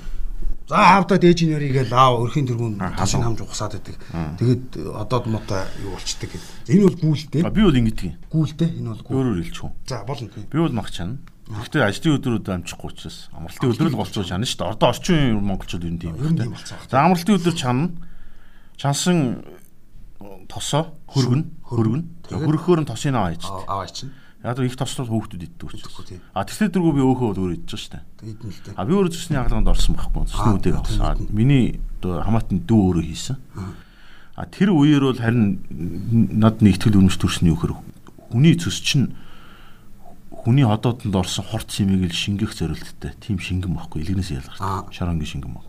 За 0.68 1.00
аавда 1.00 1.16
дээж 1.16 1.48
нэрийг 1.48 1.80
гээл 1.80 1.96
аав 1.96 2.28
өрхийн 2.28 2.44
дөрвөн 2.44 2.76
ташин 2.92 3.24
хамж 3.24 3.40
ухсаад 3.40 3.80
байдаг. 3.80 3.96
Тэгээд 4.36 4.76
одоод 5.00 5.24
мотой 5.24 5.64
юу 5.80 5.96
болчдөг 5.96 6.28
гэдэг. 6.28 6.68
Энэ 6.68 6.84
бол 6.84 6.98
гүйлтэй. 7.08 7.40
Би 7.48 7.62
бол 7.64 7.80
ингэдэг 7.80 8.04
юм. 8.04 8.16
Гүйлтэй. 8.28 8.68
Энэ 8.76 8.92
бол 8.92 9.00
гүйл. 9.00 9.16
Өөрөөр 9.16 9.48
хэлж 9.48 9.58
хүн. 9.64 9.72
За 9.88 10.04
болно. 10.04 10.28
Би 10.28 10.58
бол 10.60 10.76
мах 10.76 10.92
чана. 10.92 11.16
Гэхдээ 11.48 11.88
ажлын 11.88 12.20
өдрүүд 12.20 12.52
амжихгүй 12.52 12.88
учраас 12.92 13.32
амралтын 13.32 13.72
өдөр 13.72 13.88
л 13.88 13.96
болцоо 13.96 14.24
чана 14.28 14.44
шүү 14.44 14.60
дээ. 14.60 14.72
Одоо 14.76 14.88
орчин 14.92 15.16
үеийн 15.16 15.40
монголчууд 15.40 15.84
энэ 15.88 16.00
тийм. 16.04 16.52
За 16.92 17.00
амралтын 17.00 17.40
өдөр 17.40 17.56
чана. 17.56 17.88
Чансан 18.76 19.40
тосоо 20.52 20.97
хөргөн 21.08 21.42
хөргөн. 21.64 22.02
Хөрөхөөр 22.28 22.80
нь 22.84 22.88
тосыг 22.88 23.14
аваа 23.16 23.32
ичдэг. 23.32 23.64
Аваа 23.64 23.88
чинь. 23.88 24.12
Яг 24.44 24.58
л 24.60 24.68
их 24.68 24.78
тослол 24.78 25.10
хүүхдүүд 25.10 25.42
иддэг 25.48 25.66
учраас. 25.66 25.98
А 26.30 26.46
тэгтээ 26.46 26.70
дэргүү 26.70 26.92
би 26.94 27.02
өөхөө 27.02 27.28
өөр 27.34 27.52
идэж. 27.58 27.90
Тэгээд 28.22 28.40
нь 28.44 28.52
л 28.54 28.60
дээ. 28.70 28.78
А 28.78 28.86
би 28.86 28.92
өөрөө 28.94 29.10
зүсний 29.10 29.38
хагалгаанд 29.40 29.72
орсон 29.72 29.98
байхгүй. 29.98 30.30
Зүсний. 30.30 31.02
А, 31.02 31.16
тийм. 31.18 31.26
Миний 31.34 31.80
одоо 31.98 32.22
хамаатан 32.22 32.62
дүү 32.62 32.80
өөрөө 32.86 33.04
хийсэн. 33.08 33.36
А 34.38 34.46
тэр 34.46 34.70
үеэр 34.70 35.10
бол 35.10 35.18
харин 35.18 35.58
над 36.38 36.62
нэг 36.62 36.78
ихтгэл 36.78 37.02
үнэмш 37.02 37.18
төрсний 37.18 37.50
үхэр 37.50 37.74
хүний 38.30 38.54
зүс 38.54 38.78
чинь 38.78 39.18
хүний 40.30 40.62
ходоодонд 40.62 41.18
орсон 41.18 41.42
хорт 41.42 41.66
цэмийг 41.66 42.06
л 42.06 42.14
шингэх 42.14 42.54
зорилттой 42.54 43.18
тийм 43.18 43.42
шингэн 43.42 43.74
бохгүй 43.74 44.06
илгнээс 44.06 44.38
ялгарч 44.38 44.94
шарангийн 44.94 45.42
шингэн 45.42 45.52
баг. 45.58 45.66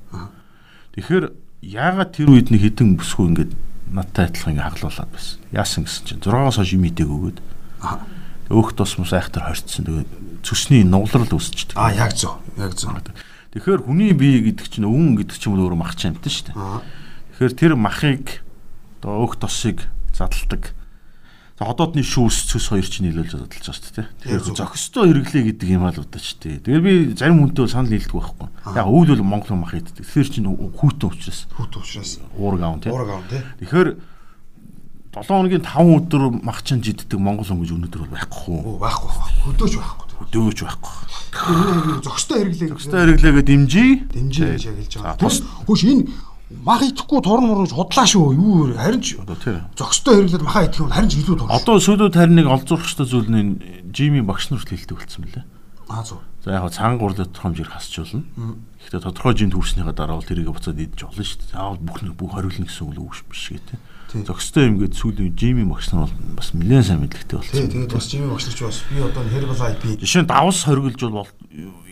Тэгэхээр 0.94 1.26
яагаад 1.66 2.14
тэр 2.14 2.30
үед 2.30 2.54
нэг 2.54 2.62
хитэн 2.62 3.02
бүсгүй 3.02 3.34
ингээд 3.34 3.52
надтай 3.94 4.30
адилхан 4.30 4.54
ингээд 4.54 4.68
хаглуулад 4.70 5.10
байсан. 5.14 5.38
Яасан 5.52 5.84
гэсэн 5.86 6.04
чинь 6.06 6.22
6-аас 6.22 6.58
хойш 6.62 6.74
имидэг 6.78 7.08
өгөөд 7.10 7.38
Аа. 7.80 8.04
өөх 8.50 8.74
тосмос 8.76 9.14
айхтар 9.14 9.48
хорцсон. 9.50 9.86
Тэгээд 9.86 10.10
цөсний 10.44 10.84
нуглал 10.84 11.26
үүсчихдээ. 11.30 11.78
Аа 11.80 11.94
яг 11.96 12.14
зөв. 12.14 12.38
Яг 12.60 12.74
зөв. 12.76 12.92
Тэгэхээр 13.56 13.82
хүний 13.88 14.14
бие 14.14 14.42
гэдэг 14.46 14.68
чинь 14.70 14.86
өвөн 14.86 15.18
гэдэг 15.22 15.38
чинь 15.38 15.58
өөрөө 15.58 15.78
мах 15.80 15.96
чамтай 15.98 16.30
шүү 16.30 16.54
дээ. 16.54 16.58
Аа. 16.58 16.82
Тэгэхээр 17.40 17.54
тэр 17.58 17.74
махыг 17.80 18.42
одоо 19.02 19.26
өөх 19.26 19.40
тосыг 19.42 19.88
задалдаг. 20.14 20.76
За 21.60 21.68
ходоодны 21.68 22.00
шүүс 22.08 22.48
цөс 22.56 22.72
хоёр 22.72 22.88
чинь 22.88 23.12
нийлүүлж 23.12 23.36
задалж 23.36 23.52
байгаа 23.52 23.76
шүү 23.76 23.92
дээ. 24.00 24.08
Тэгэхээр 24.24 24.56
зохистой 24.56 25.04
хэрэглээ 25.12 25.44
гэдэг 25.60 25.68
юм 25.76 25.84
аа 25.84 25.92
л 25.92 26.00
удаач 26.08 26.28
дээ. 26.40 26.64
Тэгээд 26.64 26.84
би 26.88 26.94
зарим 27.20 27.44
хүнтэй 27.44 27.68
санал 27.68 27.92
нийлдэг 27.92 28.16
байхгүй. 28.16 28.48
Яг 28.80 28.88
өвөл 28.88 29.12
бол 29.20 29.28
монгол 29.28 29.60
мах 29.60 29.76
иддэг. 29.76 30.00
Тэгэхээр 30.00 30.30
чинь 30.32 30.48
хүүтэн 30.48 31.12
учраас 31.12 31.52
Хүүт 31.60 31.74
уушраас 31.76 32.24
уураг 32.40 32.64
аав 32.64 32.80
тий. 32.80 32.92
уураг 32.96 33.12
аав 33.12 33.24
тий. 33.28 33.44
Тэгэхээр 33.60 33.90
7 34.00 35.28
хоногийн 35.28 35.64
5 35.68 36.00
өдөр 36.00 36.24
мах 36.48 36.64
чанж 36.64 36.86
иддэг 36.96 37.20
монгол 37.20 37.44
хүн 37.44 37.60
гэж 37.60 37.72
өнөөдөр 37.76 38.02
бол 38.08 38.16
байхгүй. 38.16 38.56
Оо 38.64 38.80
байхгүй 38.80 39.10
байхгүй. 39.20 39.44
Хөдөөж 39.52 39.74
байхгүй. 39.84 40.06
Дөөж 40.32 40.60
байхгүй. 40.64 40.96
Тэр 41.30 41.68
энэ 41.76 42.04
зөкстэй 42.08 42.38
хэрэглээ. 42.40 42.70
Зохистой 42.72 43.00
хэрэглээгээ 43.04 43.46
дэмжиж 43.52 44.64
хэлж 44.64 44.94
За, 44.96 45.12
байгаа. 45.12 45.32
хөөш 45.68 45.82
энэ 45.92 46.08
мах 46.50 46.82
идэхгүй 46.82 47.22
торн 47.22 47.46
мурж 47.46 47.72
худлаа 47.74 48.06
шүү. 48.10 48.34
Юу 48.34 48.74
харин 48.74 49.02
ч 49.06 49.22
одоо 49.22 49.38
тэр 49.38 49.62
зөкстэй 49.78 50.18
хэрэглээд 50.18 50.44
махаа 50.44 50.66
идэх 50.66 50.82
юм 50.82 50.90
харин 50.90 51.10
ч 51.10 51.22
илүү 51.22 51.38
турш. 51.46 51.54
Одоо 51.54 51.78
сүүлүүд 51.78 52.16
харин 52.18 52.36
нэг 52.42 52.48
олзуурах 52.50 52.90
ёстой 52.90 53.06
зүйл 53.06 53.30
нь 53.30 53.62
Жими 53.94 54.22
багш 54.26 54.50
нарт 54.50 54.70
хэлдэг 54.70 54.98
болсон 54.98 55.30
мөлий. 55.30 55.46
Аа 55.90 56.02
зөв. 56.02 56.20
За 56.46 56.58
яг 56.58 56.72
цаан 56.74 56.98
гурлаад 56.98 57.34
хэмжээр 57.38 57.70
хасч 57.70 57.94
болно. 58.02 58.26
Гэхдээ 58.82 59.02
тодорхой 59.06 59.34
жимд 59.38 59.54
хүрснийхаа 59.54 59.94
дараа 59.94 60.18
бол 60.18 60.26
тэрийг 60.26 60.50
буцаад 60.50 60.80
идэж 60.82 61.06
болно 61.06 61.22
шүү 61.26 61.38
дээ. 61.38 61.54
Заавал 61.54 61.82
бүх 61.84 62.00
нэг 62.02 62.14
бүх 62.18 62.32
хариулна 62.34 62.66
гэсэн 62.66 62.86
үг 62.90 62.98
үгүй 62.98 63.26
биш 63.30 63.46
гээ 63.54 63.62
Тийм. 64.10 64.24
тэ. 64.24 64.28
Зөкстэй 64.34 64.64
юм 64.66 64.76
гээд 64.82 64.94
сүүлийн 64.98 65.34
Жими 65.38 65.64
багш 65.70 65.94
нар 65.94 66.10
бол 66.10 66.16
бас 66.34 66.50
нэлээд 66.58 66.86
сайн 66.88 67.02
мэдлэгтэй 67.06 67.38
болсон. 67.38 67.70
тэгээд 67.70 67.94
бас 67.94 68.06
жимээ 68.10 68.30
багшлж 68.34 68.60
бас 68.66 68.78
би 68.90 68.98
одоо 69.06 69.24
herbal 69.30 69.62
IP 69.70 69.84
Жишээ 70.02 70.22
нь 70.26 70.30
давс 70.32 70.60
хоригдж 70.66 71.02
бол 71.14 71.30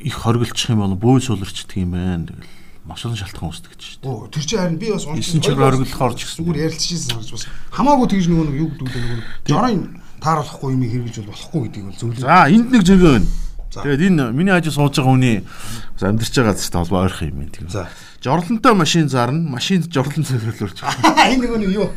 их 0.01 0.15
хоригдчих 0.17 0.69
юм 0.73 0.81
бол 0.81 0.97
бөөл 0.97 1.21
сууларчдаг 1.21 1.77
юм 1.77 1.91
байна. 1.93 2.25
Тэгэл 2.25 2.45
маш 2.87 3.03
олон 3.05 3.19
шалтгаан 3.19 3.51
үүсдэг 3.51 3.71
гэж 3.75 3.81
шүү 3.83 3.99
дээ. 4.01 4.09
Оо 4.09 4.27
тэр 4.31 4.43
чинь 4.47 4.59
харин 4.63 4.79
би 4.79 4.87
бас 4.95 5.03
Эсэн 5.05 5.41
чигээр 5.43 5.63
хориглохоор 5.67 6.13
ч 6.15 6.21
гэсэн. 6.23 6.39
зүгээр 6.41 6.63
ярилцчихсан 6.65 7.09
санаж 7.11 7.29
бас 7.35 7.43
хамаагүй 7.75 8.07
тэгж 8.07 8.25
нөгөө 8.31 8.55
юу 8.57 8.69
гэдэг 8.71 8.87
вэ 8.87 8.99
нөгөө 9.03 9.19
жорын 9.51 9.81
тааруулахгүй 10.23 10.69
юм 10.73 10.83
хэрэгжилж 10.87 11.17
бол 11.27 11.31
болохгүй 11.35 11.61
гэдгийг 11.67 11.85
бол 11.85 11.99
зөвлөө. 12.01 12.23
За 12.23 12.47
энд 12.47 12.67
нэг 12.71 12.83
зөөгөө 12.87 13.11
байна. 13.13 13.29
Тэгээд 13.77 14.01
энэ 14.07 14.31
миний 14.33 14.53
хажуу 14.55 14.73
сууж 14.73 14.95
байгаа 14.97 15.11
хүний 15.13 15.37
бас 15.43 16.03
амьдарч 16.07 16.33
байгаа 16.33 16.55
зү 16.57 16.71
толгой 16.73 16.99
ойрох 17.05 17.21
юм 17.21 17.37
байна 17.43 17.53
тийм. 17.53 17.67
За. 17.69 17.83
Жорлонтой 18.23 18.73
машин 18.73 19.05
зарна, 19.11 19.37
машинд 19.37 19.91
жорлон 19.93 20.25
цэвэрлүүлж. 20.25 20.81
Энэ 21.31 21.43
нөгөө 21.45 21.59
нэг 21.61 21.71
юу? 21.75 21.89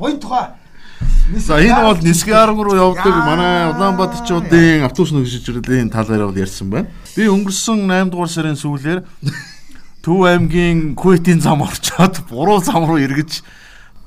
Ой 0.00 0.16
тухай. 0.16 0.56
За 1.36 1.60
энэ 1.60 1.82
бол 1.84 2.00
Нисгаарг 2.00 2.56
руу 2.56 2.76
явдаг 2.76 3.12
Яа. 3.12 3.26
манай 3.28 3.52
Улаанбаатарчуудын 3.76 4.84
автобус 4.88 5.12
нөхөжлөлийн 5.12 5.92
талаар 5.92 6.30
бол 6.30 6.38
ярьсан 6.40 6.70
байна. 6.70 6.88
Би 7.16 7.28
өнгөрсөн 7.28 7.84
8 7.84 8.08
дугаар 8.08 8.30
сарын 8.32 8.56
сүүлээр 8.56 9.00
Төв 10.04 10.20
аймгийн 10.28 10.92
Куэтийн 10.94 11.40
зам 11.40 11.64
орчоод 11.64 12.20
буруу 12.28 12.60
зам 12.60 12.84
руу 12.84 13.00
эргэж 13.00 13.40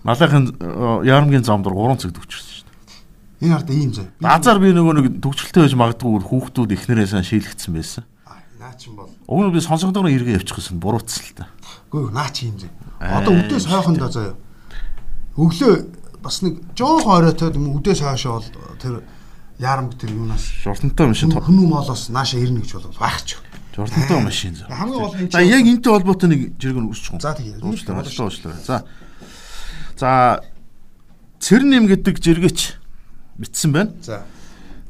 Малайхын 0.05 0.53
э, 0.61 1.09
Ярамгийн 1.09 1.43
зам 1.43 1.65
дор 1.65 1.73
3 1.73 1.97
цаг 1.97 2.13
төвчөрсөн 2.13 2.53
шүү 2.53 2.65
дээ. 2.69 3.49
Энэ 3.49 3.55
ард 3.57 3.69
ийм 3.73 3.91
зав. 3.91 4.05
Азар 4.21 4.61
би 4.61 4.69
нөгөө 4.77 4.93
нэг 4.93 5.07
төвчлөлтэй 5.25 5.65
байж 5.65 5.73
магадгүй 5.73 6.21
хүүхдүүд 6.21 6.71
ихнэрээ 6.77 7.09
сайн 7.09 7.25
шийлгдсэн 7.25 7.73
байсан. 7.73 8.05
Наа 8.61 8.77
чин 8.77 8.93
бол. 8.93 9.09
Уг 9.25 9.41
нь 9.41 9.53
би 9.57 9.59
сонсогдогоор 9.59 10.13
эргээ 10.13 10.37
явчих 10.37 10.61
гэсэн 10.61 10.77
буруутсан 10.77 11.23
л 11.27 11.33
та. 11.33 11.49
Үгүй 11.89 12.13
наа 12.13 12.29
чи 12.29 12.47
ийм 12.47 12.61
зав. 12.61 12.71
Одоо 13.01 13.33
үдээс 13.33 13.65
хойхондоо 13.65 14.09
заяа. 14.13 14.35
Өглөө 15.33 15.73
бас 16.21 16.41
нэг 16.45 16.61
жоохон 16.77 17.25
оройтой 17.25 17.51
юм 17.57 17.73
үдээс 17.77 18.05
хойшоо 18.05 18.37
бол 18.37 18.49
тэр 18.77 19.01
ярамг 19.57 19.97
тэр 19.97 20.13
юунаас 20.13 20.45
Журтантай 20.61 21.09
машин 21.09 21.33
хүмүү 21.33 21.65
молоос 21.65 22.09
нааша 22.13 22.37
ирнэ 22.37 22.61
гэж 22.61 22.77
бол 22.77 22.97
байх 23.01 23.21
ч. 23.25 23.37
Журтантай 23.77 24.19
машин 24.25 24.55
зав. 24.57 24.67
Хамгийн 24.73 24.99
гол 24.99 25.15
нь 25.15 25.29
За 25.31 25.41
яг 25.45 25.61
энэтэй 25.61 25.91
холбоотой 25.93 26.29
нэг 26.33 26.41
жиргэн 26.57 26.89
үсчих 26.89 27.13
юм. 27.13 27.21
За 27.21 27.37
тэгээ. 27.37 27.61
Уучлаарай, 27.61 28.09
уучлаарай. 28.09 28.63
За. 28.65 28.83
За 29.97 30.41
цэрнэм 31.39 31.85
гэдэг 31.87 32.17
жиргэч 32.17 32.73
бичсэн 33.37 33.71
байна. 33.71 33.91
За. 34.01 34.25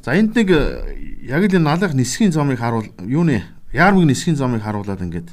За 0.04 0.16
энд 0.16 0.32
нэг 0.34 0.48
э, 0.50 1.28
яг 1.28 1.44
л 1.44 1.52
энэ 1.52 1.58
налах 1.60 1.92
нисхийн 1.92 2.32
замыг 2.32 2.58
харуул 2.58 2.88
юуны 3.04 3.44
яармыг 3.72 4.08
нисхийн 4.08 4.36
замыг 4.36 4.64
харуулад 4.64 5.04
ингээд 5.04 5.28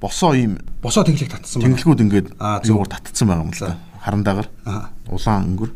босоо 0.00 0.34
ийм 0.36 0.60
Босоо 0.84 1.04
тэглэг 1.04 1.32
татсан 1.32 1.62
байна. 1.64 1.76
тэнглэгүүд 1.76 2.00
ингээд 2.04 2.28
юугаар 2.68 2.88
татцсан 2.92 3.28
байгаа 3.28 3.44
юм 3.48 3.52
л 3.52 3.60
да. 3.60 3.78
Харандагаар 4.04 4.48
Аа. 4.64 4.90
улаан 5.08 5.56
өнгөр. 5.56 5.70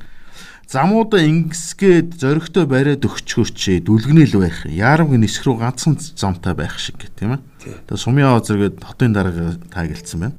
Замуудаа 0.65 1.21
ингэсгээд 1.21 2.17
зөрөгтэй 2.19 2.65
бариад 2.65 3.05
өгчгөөч 3.05 3.85
дүлгэнэл 3.85 4.41
байх. 4.41 4.65
Яармгийн 4.65 5.23
нисх 5.23 5.45
рүү 5.45 5.61
ганцхан 5.61 6.01
замтай 6.01 6.57
байх 6.57 6.81
шиг 6.81 6.97
гэх 6.99 7.13
тийм 7.13 7.37
ээ. 7.37 7.41
Тэгээ 7.85 8.01
сумын 8.01 8.33
озэргээд 8.41 8.81
хотын 8.81 9.13
дарга 9.13 9.61
та 9.69 9.85
гэлцсэн 9.85 10.21
байна. 10.25 10.37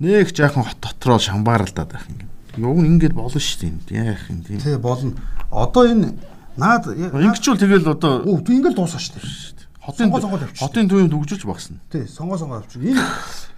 Нэг 0.00 0.32
жаахан 0.32 0.64
хот 0.64 0.80
дотроо 0.80 1.20
шамбааралдаад 1.20 1.90
байх 1.92 2.06
юм. 2.08 2.26
Юг 2.56 2.80
нь 2.80 2.96
ингээд 2.96 3.12
болно 3.12 3.38
шүү 3.38 3.76
дээ. 3.92 4.16
Яах 4.16 4.24
юм 4.32 4.40
тийм. 4.42 4.58
Тий 4.58 4.76
болно. 4.80 5.14
Одоо 5.52 5.84
энэ 5.86 6.16
наад 6.56 6.88
Ингэчүүл 6.88 7.60
тэгэл 7.60 7.92
одоо 7.92 8.24
Оо 8.24 8.40
тэг 8.40 8.56
ингээл 8.56 8.76
дуусаа 8.76 8.98
шүү 8.98 9.20
дээ. 9.20 9.52
хотын 9.82 10.10
хотын 10.58 10.88
төвийн 10.88 11.10
төгжүүлж 11.10 11.44
багсна. 11.46 11.76
Тий 11.90 12.06
сонгоо 12.06 12.38
сонгоо 12.38 12.62
авчих. 12.62 12.82
Энэ 12.82 13.02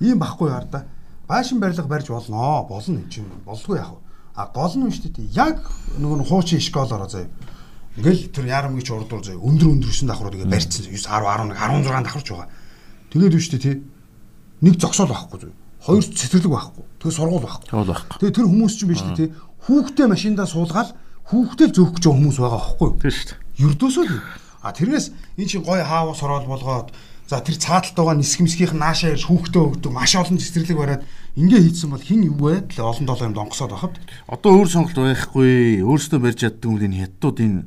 ийм 0.00 0.18
байхгүй 0.18 0.50
яар 0.50 0.64
да. 0.70 0.84
Байшин 1.28 1.60
барилга 1.60 1.88
барьж 1.88 2.08
болно. 2.08 2.64
Болно 2.68 2.98
юм 2.98 3.08
чинь 3.08 3.28
болдгүй 3.44 3.76
яах 3.78 3.92
вэ? 3.92 4.03
А 4.34 4.50
гол 4.50 4.74
нь 4.74 4.90
шүү 4.90 5.14
дээ. 5.14 5.30
Яг 5.34 5.62
нөгөө 5.98 6.18
нь 6.20 6.26
хуучин 6.26 6.58
школоор 6.58 7.06
заяа. 7.06 7.30
Ингээл 7.94 8.34
тэр 8.34 8.46
ярамгийн 8.50 8.82
ч 8.82 8.90
урдуур 8.90 9.22
заяа. 9.22 9.38
Өндөр 9.38 9.78
өндөрсөн 9.78 10.10
давхрууд 10.10 10.34
ингээ 10.34 10.50
барьцсан. 10.50 10.90
9 10.90 10.98
10 10.98 11.54
11 11.54 11.54
16 11.54 12.02
давхарч 12.02 12.28
байгаа. 12.34 12.50
Тэгээд 13.14 13.34
үү 13.38 13.42
шүү 13.46 13.52
дээ 13.54 13.62
тий. 13.62 13.76
Нэг 14.66 14.74
зогсоол 14.82 15.14
байхгүй 15.14 15.38
заяа. 15.38 15.56
Хоёр 15.86 16.02
цэцэрлэг 16.02 16.50
байхгүй. 16.50 16.84
Тэгээ 16.98 17.14
сургууль 17.14 17.46
байхгүй. 17.46 17.68
Тоол 17.70 17.90
байхгүй. 17.94 18.18
Тэгээ 18.18 18.34
тэр 18.34 18.48
хүмүүс 18.50 18.74
чинь 18.74 18.90
биш 18.90 19.02
үү 19.06 19.14
тий. 19.14 19.28
Хүүхдээ 19.70 20.06
машиндаа 20.10 20.46
суулгаад 20.50 20.90
хүүхдээ 21.30 21.68
зөөх 21.70 21.90
гэж 21.94 22.04
хүмүүс 22.10 22.36
байгаа 22.42 22.58
байхгүй 22.58 22.86
юу? 22.90 22.98
Тийм 22.98 23.12
шүү 23.14 23.28
дээ. 23.30 23.38
Ердөөсөө 23.62 24.04
л. 24.10 24.18
А 24.64 24.72
тэрнээс 24.74 25.06
эн 25.38 25.46
чинь 25.46 25.62
гой 25.62 25.80
хаавус 25.84 26.20
ороод 26.24 26.48
болгоод 26.48 26.88
За 27.25 27.40
тэр 27.40 27.57
цааталт 27.57 27.97
байгаа 27.97 28.21
нисгэмсгийнх 28.21 28.76
нь 28.76 28.83
наашаа 28.85 29.16
ирж 29.16 29.25
хүүхдээ 29.25 29.81
өгдөг 29.81 29.93
маш 29.97 30.12
олон 30.12 30.37
цэцэрлэг 30.37 30.76
бариад 30.76 31.02
ингээ 31.40 31.73
хийдсэн 31.73 31.88
бол 31.88 32.04
хин 32.04 32.28
юу 32.28 32.37
вэ? 32.37 32.69
Тэгэл 32.69 32.85
олон 32.85 33.07
долоо 33.09 33.26
юм 33.26 33.35
донгосоод 33.35 33.73
байхад. 33.73 33.97
Одоо 34.28 34.61
өөр 34.61 34.69
сонголт 34.69 34.93
байхгүй. 35.00 35.81
Өөрсдөө 35.81 36.21
барьж 36.21 36.45
яддаг 36.45 36.69
юм 36.69 36.85
энэ 36.85 37.00
хятадууд 37.00 37.38
энэ 37.40 37.59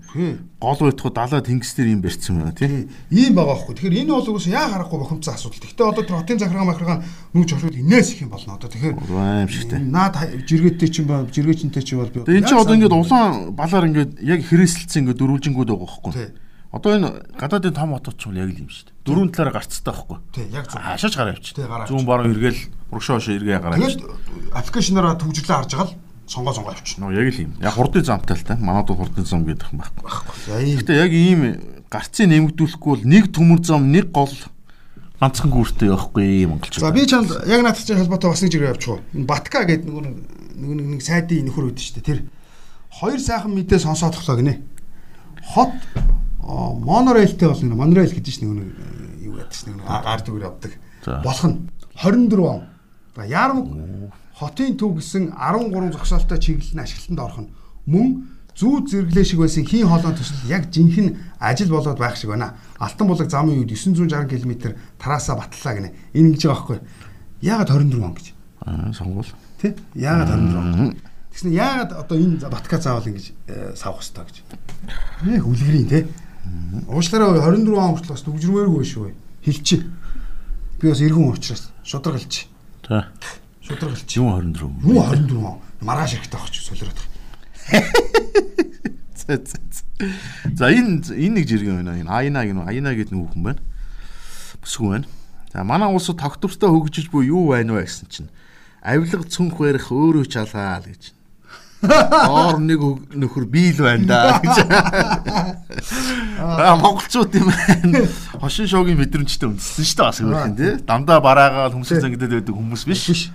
гол 0.61 0.77
байтхуу 0.77 1.09
далаа 1.09 1.41
тэнгис 1.41 1.73
дээр 1.73 1.89
юм 1.89 2.05
барьсан 2.05 2.37
байна 2.37 2.53
тий. 2.53 2.85
Ийм 3.09 3.33
байгаа 3.33 3.57
байхгүй. 3.57 3.73
Тэгэхээр 3.81 3.99
энэ 4.05 4.13
бол 4.13 4.29
угсаа 4.29 4.53
яа 4.53 4.69
харахгүй 4.77 4.99
бохомцсон 5.01 5.33
асуудал. 5.33 5.59
Гэхдээ 5.65 5.89
одоо 5.89 6.03
тэр 6.05 6.17
хотын 6.21 6.37
захиргаа 6.37 6.69
махиргаа 6.69 6.97
нүүж 7.33 7.49
оршууд 7.57 7.81
инээс 7.81 8.07
их 8.13 8.21
юм 8.23 8.31
болно 8.31 8.61
одоо. 8.61 8.69
Тэгэхээр 8.69 8.93
аим 8.93 9.49
шигтэй. 9.49 9.81
Наад 9.81 10.15
жиргээтэй 10.45 10.89
чинь 10.93 11.09
ба 11.09 11.25
жиргээчнтэй 11.25 11.81
чинь 11.81 11.97
бол 11.97 12.13
би. 12.13 12.23
Тэгээ 12.23 12.39
эн 12.39 12.47
чинь 12.47 12.61
одоо 12.61 12.77
ингээд 12.77 12.93
улаан 12.93 13.57
балаар 13.57 13.89
ингээд 13.89 14.21
яг 14.21 14.39
хэрэгсэлцэн 14.45 15.01
ингээд 15.01 15.17
дөрвөлжингүүд 15.17 15.69
байгаа 15.73 15.89
байхгүй. 15.89 16.45
Одоо 16.71 16.91
энэ 16.99 17.09
гадаадын 17.39 17.73
том 17.73 17.95
хотод 17.95 18.19
ч 18.19 18.27
яг 18.35 18.51
л 18.51 18.61
юм 18.63 18.67
шүү 18.67 18.91
дээ. 18.91 18.95
Дөрвөн 19.07 19.31
талаараа 19.31 19.63
гарцтай 19.63 19.87
байхгүй. 19.87 20.17
Тий, 20.35 20.45
яг 20.51 20.67
зөв. 20.67 20.83
Хашааж 20.83 21.15
гараа 21.15 21.33
явчих. 21.39 21.55
Зүүн 21.55 22.03
баруун 22.03 22.35
эргээл 22.35 22.61
урагшаа 22.91 23.17
хошоо 23.23 23.35
эргээ 23.39 23.59
гараа. 23.63 23.79
Тэгээд 23.79 24.03
аппликейшнаараа 24.51 25.15
төвжирлээ 25.15 25.57
харж 25.63 25.71
байгаа 25.71 25.87
л 25.87 25.95
сонгоо 26.27 26.53
сонгоо 26.53 26.75
явчих. 26.75 26.99
Нөө 26.99 27.15
яг 27.15 27.27
л 27.31 27.43
юм. 27.47 27.51
Яг 27.63 27.71
хурдын 27.71 28.03
замтай 28.03 28.35
л 28.35 28.43
та. 28.43 28.59
Манайд 28.59 28.91
бол 28.91 28.99
хурдын 28.99 29.23
зам 29.23 29.47
гэдэг 29.47 29.71
юм 29.71 29.79
байхгүй. 29.79 30.03
Гэхдээ 30.75 30.97
яг 30.99 31.11
ийм 31.15 31.41
гарцыг 31.87 32.27
нэмэгдүүлэхгүй 32.27 32.91
бол 32.99 33.05
нэг 33.07 33.31
төмөр 33.31 33.59
зам, 33.63 33.87
нэг 33.87 34.11
гол 34.11 34.35
ганцхан 35.23 35.49
гүртэй 35.49 35.87
явахгүй 35.87 36.45
монголч. 36.51 36.83
За 36.83 36.91
би 36.91 37.07
чанд 37.07 37.31
яг 37.47 37.63
наад 37.63 37.79
чинь 37.79 37.97
холбоотой 37.97 38.35
бас 38.35 38.43
нэг 38.43 38.51
жиргээ 38.51 38.69
явуучих 38.75 38.91
уу. 38.91 39.01
Энэ 39.15 39.25
Батка 39.25 39.63
гэдэг 39.63 39.87
нэг 39.87 40.99
нэг 40.99 41.01
сайдын 41.01 41.47
нөхөр 41.47 41.73
шүү 41.73 42.03
дээ. 42.03 42.05
Тэр 42.05 42.19
хоёр 42.91 43.19
сайхан 43.23 43.55
мэдээ 43.55 43.79
сонсоод 43.81 44.13
тоглоо 44.13 44.37
гинэ. 44.37 44.61
Хот 45.55 45.73
монорейлтэй 46.47 47.47
бол 47.47 47.61
нэг 47.61 47.75
монорейл 47.75 48.15
гэдэг 48.15 48.31
чинь 48.31 48.47
нэг 48.47 48.71
юу 49.19 49.35
гэдэг 49.35 49.51
чинь 49.51 49.75
нэг 49.75 49.83
гар 49.83 50.21
дүгээр 50.23 50.47
явдаг. 50.47 50.73
Болох 51.23 51.43
нь 51.43 51.57
24 51.99 52.39
он. 52.39 52.61
Яарам 53.27 54.11
хотын 54.39 54.77
төв 54.79 54.95
гэсэн 54.97 55.35
13 55.35 55.91
зогсоолтой 55.91 56.39
чиглэл 56.39 56.77
нь 56.77 56.83
ашиглалтанд 56.83 57.19
орох 57.19 57.39
нь 57.43 57.49
мөн 57.89 58.07
зүү 58.57 58.87
зэрэглээ 58.89 59.25
шиг 59.25 59.39
байсан 59.43 59.65
хийн 59.65 59.89
хоолойн 59.89 60.15
төсөл 60.17 60.49
яг 60.49 60.69
жинхэнэ 60.71 61.37
ажил 61.37 61.69
болоод 61.69 61.99
байх 61.99 62.15
шиг 62.17 62.31
байна. 62.31 62.55
Алтан 62.79 63.07
булаг 63.07 63.29
замын 63.29 63.59
үед 63.59 63.73
960 63.75 64.29
км 64.29 64.73
тараасаа 64.97 65.37
батлаа 65.37 65.73
гинэ. 65.77 65.93
Энэ 66.13 66.33
гэж 66.33 66.41
байгаа 66.47 66.57
байхгүй. 66.57 66.79
Яагаад 67.41 67.69
24 67.69 68.01
он 68.01 68.13
гэж? 68.17 68.27
Аа 68.65 68.93
сонгуул. 68.93 69.29
Тэ? 69.61 69.75
Яагаад 69.93 70.29
24 70.29 70.73
он? 70.73 70.97
Тэгснэ 71.33 71.51
яагаад 71.53 71.91
одоо 71.93 72.17
энэ 72.17 72.49
батка 72.49 72.81
заавал 72.81 73.05
ингэж 73.05 73.33
савах 73.77 74.01
хэрэгтэй 74.01 74.25
гэж? 74.25 74.37
Нэг 75.21 75.45
үлгэрийн 75.45 75.89
те. 75.89 76.07
Уучлаарай 76.87 77.39
24 77.39 77.77
он 77.77 77.95
хүртэл 77.95 78.13
бас 78.13 78.23
дүгжрмээргүй 78.25 78.85
шүү. 78.85 79.11
Хилчи. 79.45 79.83
Би 80.81 80.89
бас 80.89 81.01
эргэн 81.01 81.27
уучраас 81.27 81.71
шударгалч. 81.83 82.47
За. 82.87 83.07
Шударгалч. 83.61 84.17
Юу 84.17 84.31
24? 84.35 84.71
Юу 84.83 85.01
24 85.03 85.37
он? 85.37 85.59
Маргааш 85.81 86.15
хэрэгтэй 86.15 86.39
авах 86.39 86.51
ч 86.51 86.63
солиороод. 86.63 86.99
За 89.15 89.35
за. 89.37 89.57
За 90.57 90.69
энэ 90.69 91.01
энэ 91.09 91.41
нэг 91.41 91.47
жиргэн 91.49 91.81
байна. 91.81 91.97
Энэ 91.97 92.11
Айна 92.11 92.45
гэнэ. 92.45 92.69
Айна 92.69 92.93
гэдэг 92.93 93.17
нэг 93.17 93.33
хүн 93.33 93.43
байна. 93.43 93.61
Бүсгүй 94.61 94.89
байна. 94.93 95.07
За 95.53 95.63
манай 95.63 95.89
улсад 95.89 96.21
тогтвортой 96.21 96.69
хөгжиж 96.69 97.09
буй 97.09 97.33
юу 97.33 97.49
байна 97.49 97.73
вэ 97.73 97.89
гэсэн 97.89 98.07
чинь 98.13 98.29
авилга 98.85 99.25
цүнх 99.25 99.57
барих 99.57 99.89
өөрөө 99.89 100.29
чалаа 100.29 100.77
л 100.77 100.85
гэж. 100.85 101.16
Оор 101.81 102.57
нэг 102.57 102.81
нөхөр 103.13 103.45
бийл 103.45 103.85
байна 103.85 104.05
да 104.09 104.41
гэж. 104.41 104.65
Аа 106.41 106.73
монголчууд 106.81 107.35
юм 107.37 107.53
байна. 107.53 108.01
Хошин 108.41 108.65
шоугийн 108.65 108.97
мэдрэмжтэй 108.97 109.45
үндэссэн 109.45 109.85
шүү 109.85 109.97
дээ 110.01 110.07
бас 110.09 110.21
өөрхөн 110.25 110.55
тий. 110.57 110.73
Дандаа 110.81 111.21
бараагаал 111.21 111.77
хүмүүсээ 111.77 112.01
зангидаад 112.01 112.33
байдаг 112.33 112.57
хүмүүс 112.57 112.83
биш. 112.89 113.29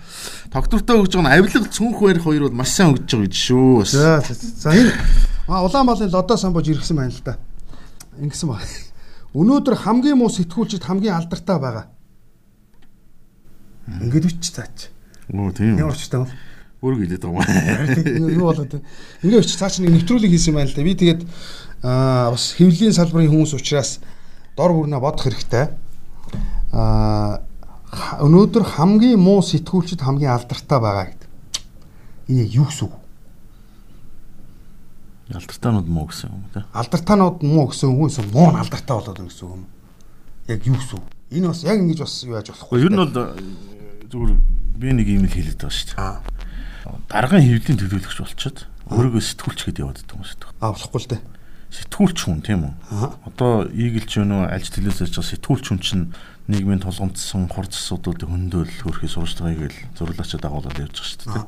Доктортой 0.50 0.98
өгж 0.98 1.14
байгаа 1.14 1.30
нь 1.30 1.34
авилга 1.38 1.70
цүнх 1.70 2.02
барих 2.02 2.26
хоёр 2.26 2.50
бол 2.50 2.58
маш 2.58 2.74
сайн 2.74 2.90
өгж 2.90 3.06
байгаа 3.06 3.30
гэж 3.30 3.36
шүү. 3.46 3.86
За 3.86 4.74
энэ 4.74 4.90
Улаанбаалын 5.46 6.10
лодо 6.10 6.34
самбож 6.34 6.66
иргсэн 6.66 6.98
байна 6.98 7.14
л 7.14 7.22
да. 7.22 7.38
Ингэсэн 8.18 8.50
ба. 8.50 8.58
Өнөөдөр 9.38 9.86
хамгийн 9.86 10.18
муу 10.18 10.34
сэтгүүлчд 10.34 10.82
хамгийн 10.82 11.14
алдартай 11.14 11.62
байгаа. 11.62 11.86
Ингээд 14.02 14.34
үч 14.34 14.50
цаач. 14.50 14.90
Оо 15.30 15.54
тийм. 15.54 15.78
Ямар 15.78 15.94
ч 15.94 16.10
таа 16.10 16.26
Өөрөө 16.82 16.98
хэлээд 16.98 17.22
байгаа 17.22 17.46
юм. 18.10 18.26
Юу 18.42 18.46
болоод 18.50 18.74
вэ? 18.74 18.82
Ингээ 19.22 19.38
өч 19.38 19.54
цаа 19.54 19.70
чи 19.70 19.86
нэг 19.86 20.02
нэвтрүүлэг 20.02 20.34
хийсэн 20.34 20.58
байна 20.58 20.66
л 20.66 20.74
да. 20.74 20.82
Би 20.82 20.98
тэгээд 20.98 21.22
аа 21.86 22.34
бас 22.34 22.58
хэвлэлийн 22.58 22.90
салбарын 22.90 23.30
хүмүүс 23.30 23.54
учраас 23.54 24.02
дор 24.58 24.74
бүрнэ 24.74 24.98
бодох 24.98 25.30
хэрэгтэй. 25.30 25.70
Аа 26.74 27.38
өнөөдөр 28.18 28.66
хамгийн 28.82 29.20
муу 29.20 29.46
сэтгүүлчд 29.46 30.02
хамгийн 30.02 30.34
алдартай 30.34 30.78
байгаа 30.82 31.06
гэдэг. 31.14 31.30
Энэ 32.34 32.50
юу 32.50 32.66
гэсэн 32.66 32.90
үг? 32.90 32.94
Алдартаанууд 35.38 35.86
муу 35.86 36.06
гэсэн 36.10 36.34
юм 36.34 36.44
да. 36.50 36.66
Алдартаанууд 36.74 37.46
муу 37.46 37.70
гэсэн 37.70 37.94
үг 37.94 38.10
юм. 38.10 38.26
Муу 38.34 38.50
нь 38.50 38.58
алдартай 38.58 38.96
болоод 38.98 39.18
байна 39.22 39.30
гэсэн 39.30 39.46
үг 39.46 39.54
юм. 39.54 39.66
Яг 40.50 40.66
юу 40.66 40.76
гэсэн 40.82 40.98
үг? 40.98 41.06
Энэ 41.30 41.46
бас 41.46 41.62
яг 41.62 41.78
ингэж 41.78 42.00
бас 42.02 42.14
юу 42.26 42.34
яаж 42.34 42.48
болохгүй. 42.50 42.80
Ер 42.82 42.90
нь 42.90 42.98
бол 42.98 43.12
зүгээр 44.10 44.32
би 44.82 44.88
нэг 44.98 45.06
юм 45.08 45.24
л 45.28 45.32
хэлээд 45.32 45.62
байгаа 45.62 45.78
шүү 45.78 45.94
дээ. 45.94 46.41
Аа 46.86 46.98
даргын 47.06 47.46
хэвлийн 47.46 47.78
төлөөлөгч 47.78 48.18
болчиход 48.18 48.58
өөрийгөө 48.90 49.22
сэтгүүлч 49.22 49.60
гэдээ 49.70 49.82
яваад 49.86 50.02
байгаа 50.02 50.16
хүмүүс 50.18 50.32
байдаг. 50.34 50.50
Аа 50.58 50.72
болохгүй 50.74 51.00
л 51.00 51.10
дээ. 51.14 51.22
Сэтгүүлч 51.72 52.18
хүн 52.26 52.40
тийм 52.42 52.60
үү? 52.66 52.74
Одоо 53.30 53.52
ийгэлч 53.70 54.12
өнөө 54.20 54.42
альж 54.50 54.66
телевизээс 54.74 55.14
ч 55.14 55.16
сэтгүүлч 55.22 55.64
хүн 55.70 55.80
чинь 55.80 56.04
нийгмийн 56.50 56.82
тулгамдсан 56.82 57.48
хур 57.48 57.66
засуудыг 57.70 58.26
хөндөөл 58.26 58.72
хөрхий 58.82 59.08
сурж 59.08 59.38
байгааг 59.40 59.72
л 59.72 59.80
зурлаачаа 59.96 60.40
дагуулад 60.42 60.76
явж 60.76 61.00
байгаа 61.00 61.08
шүү 61.08 61.32
дээ. 61.32 61.46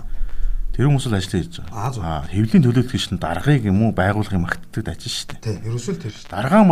Тэр 0.75 0.87
хүмүүс 0.89 1.07
л 1.11 1.19
ажиллаж 1.19 1.43
хийж 1.45 1.55
байгаа. 1.67 1.93
Аа 2.01 2.23
хэвлийн 2.31 2.65
төлөөлөгч 2.65 3.07
нь 3.13 3.21
даргыг 3.21 3.63
юм 3.69 3.79
уу 3.85 3.93
байгуулгын 3.93 4.43
магтдаг 4.47 4.97
ажил 4.97 5.13
шүү 5.13 5.29
дээ. 5.35 5.43
Тийм, 5.45 5.61
ерөөсөө 5.69 5.95
тэр 5.99 6.15
шүү. 6.15 6.31
Даргаа 6.31 6.63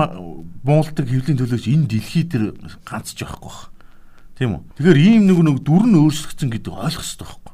муулдаг 0.64 1.06
хэвлийн 1.06 1.38
төлөөлөгч 1.38 1.66
энэ 1.66 1.86
дэлхий 1.90 2.24
дээр 2.24 2.44
ганц 2.86 3.12
ч 3.12 3.26
байхгүй 3.26 3.52
байна. 3.52 3.70
Тийм 4.38 4.50
үү? 4.56 4.62
Тэгэхээр 4.80 4.98
ийм 5.02 5.22
нэг 5.28 5.38
нэг 5.44 5.56
дүр 5.60 5.84
нь 5.86 5.98
өөрчлөгдсөн 5.98 6.50
гэдэг 6.50 6.72
ойлгох 6.72 7.04
хэрэгтэй 7.04 7.26
байна 7.26 7.51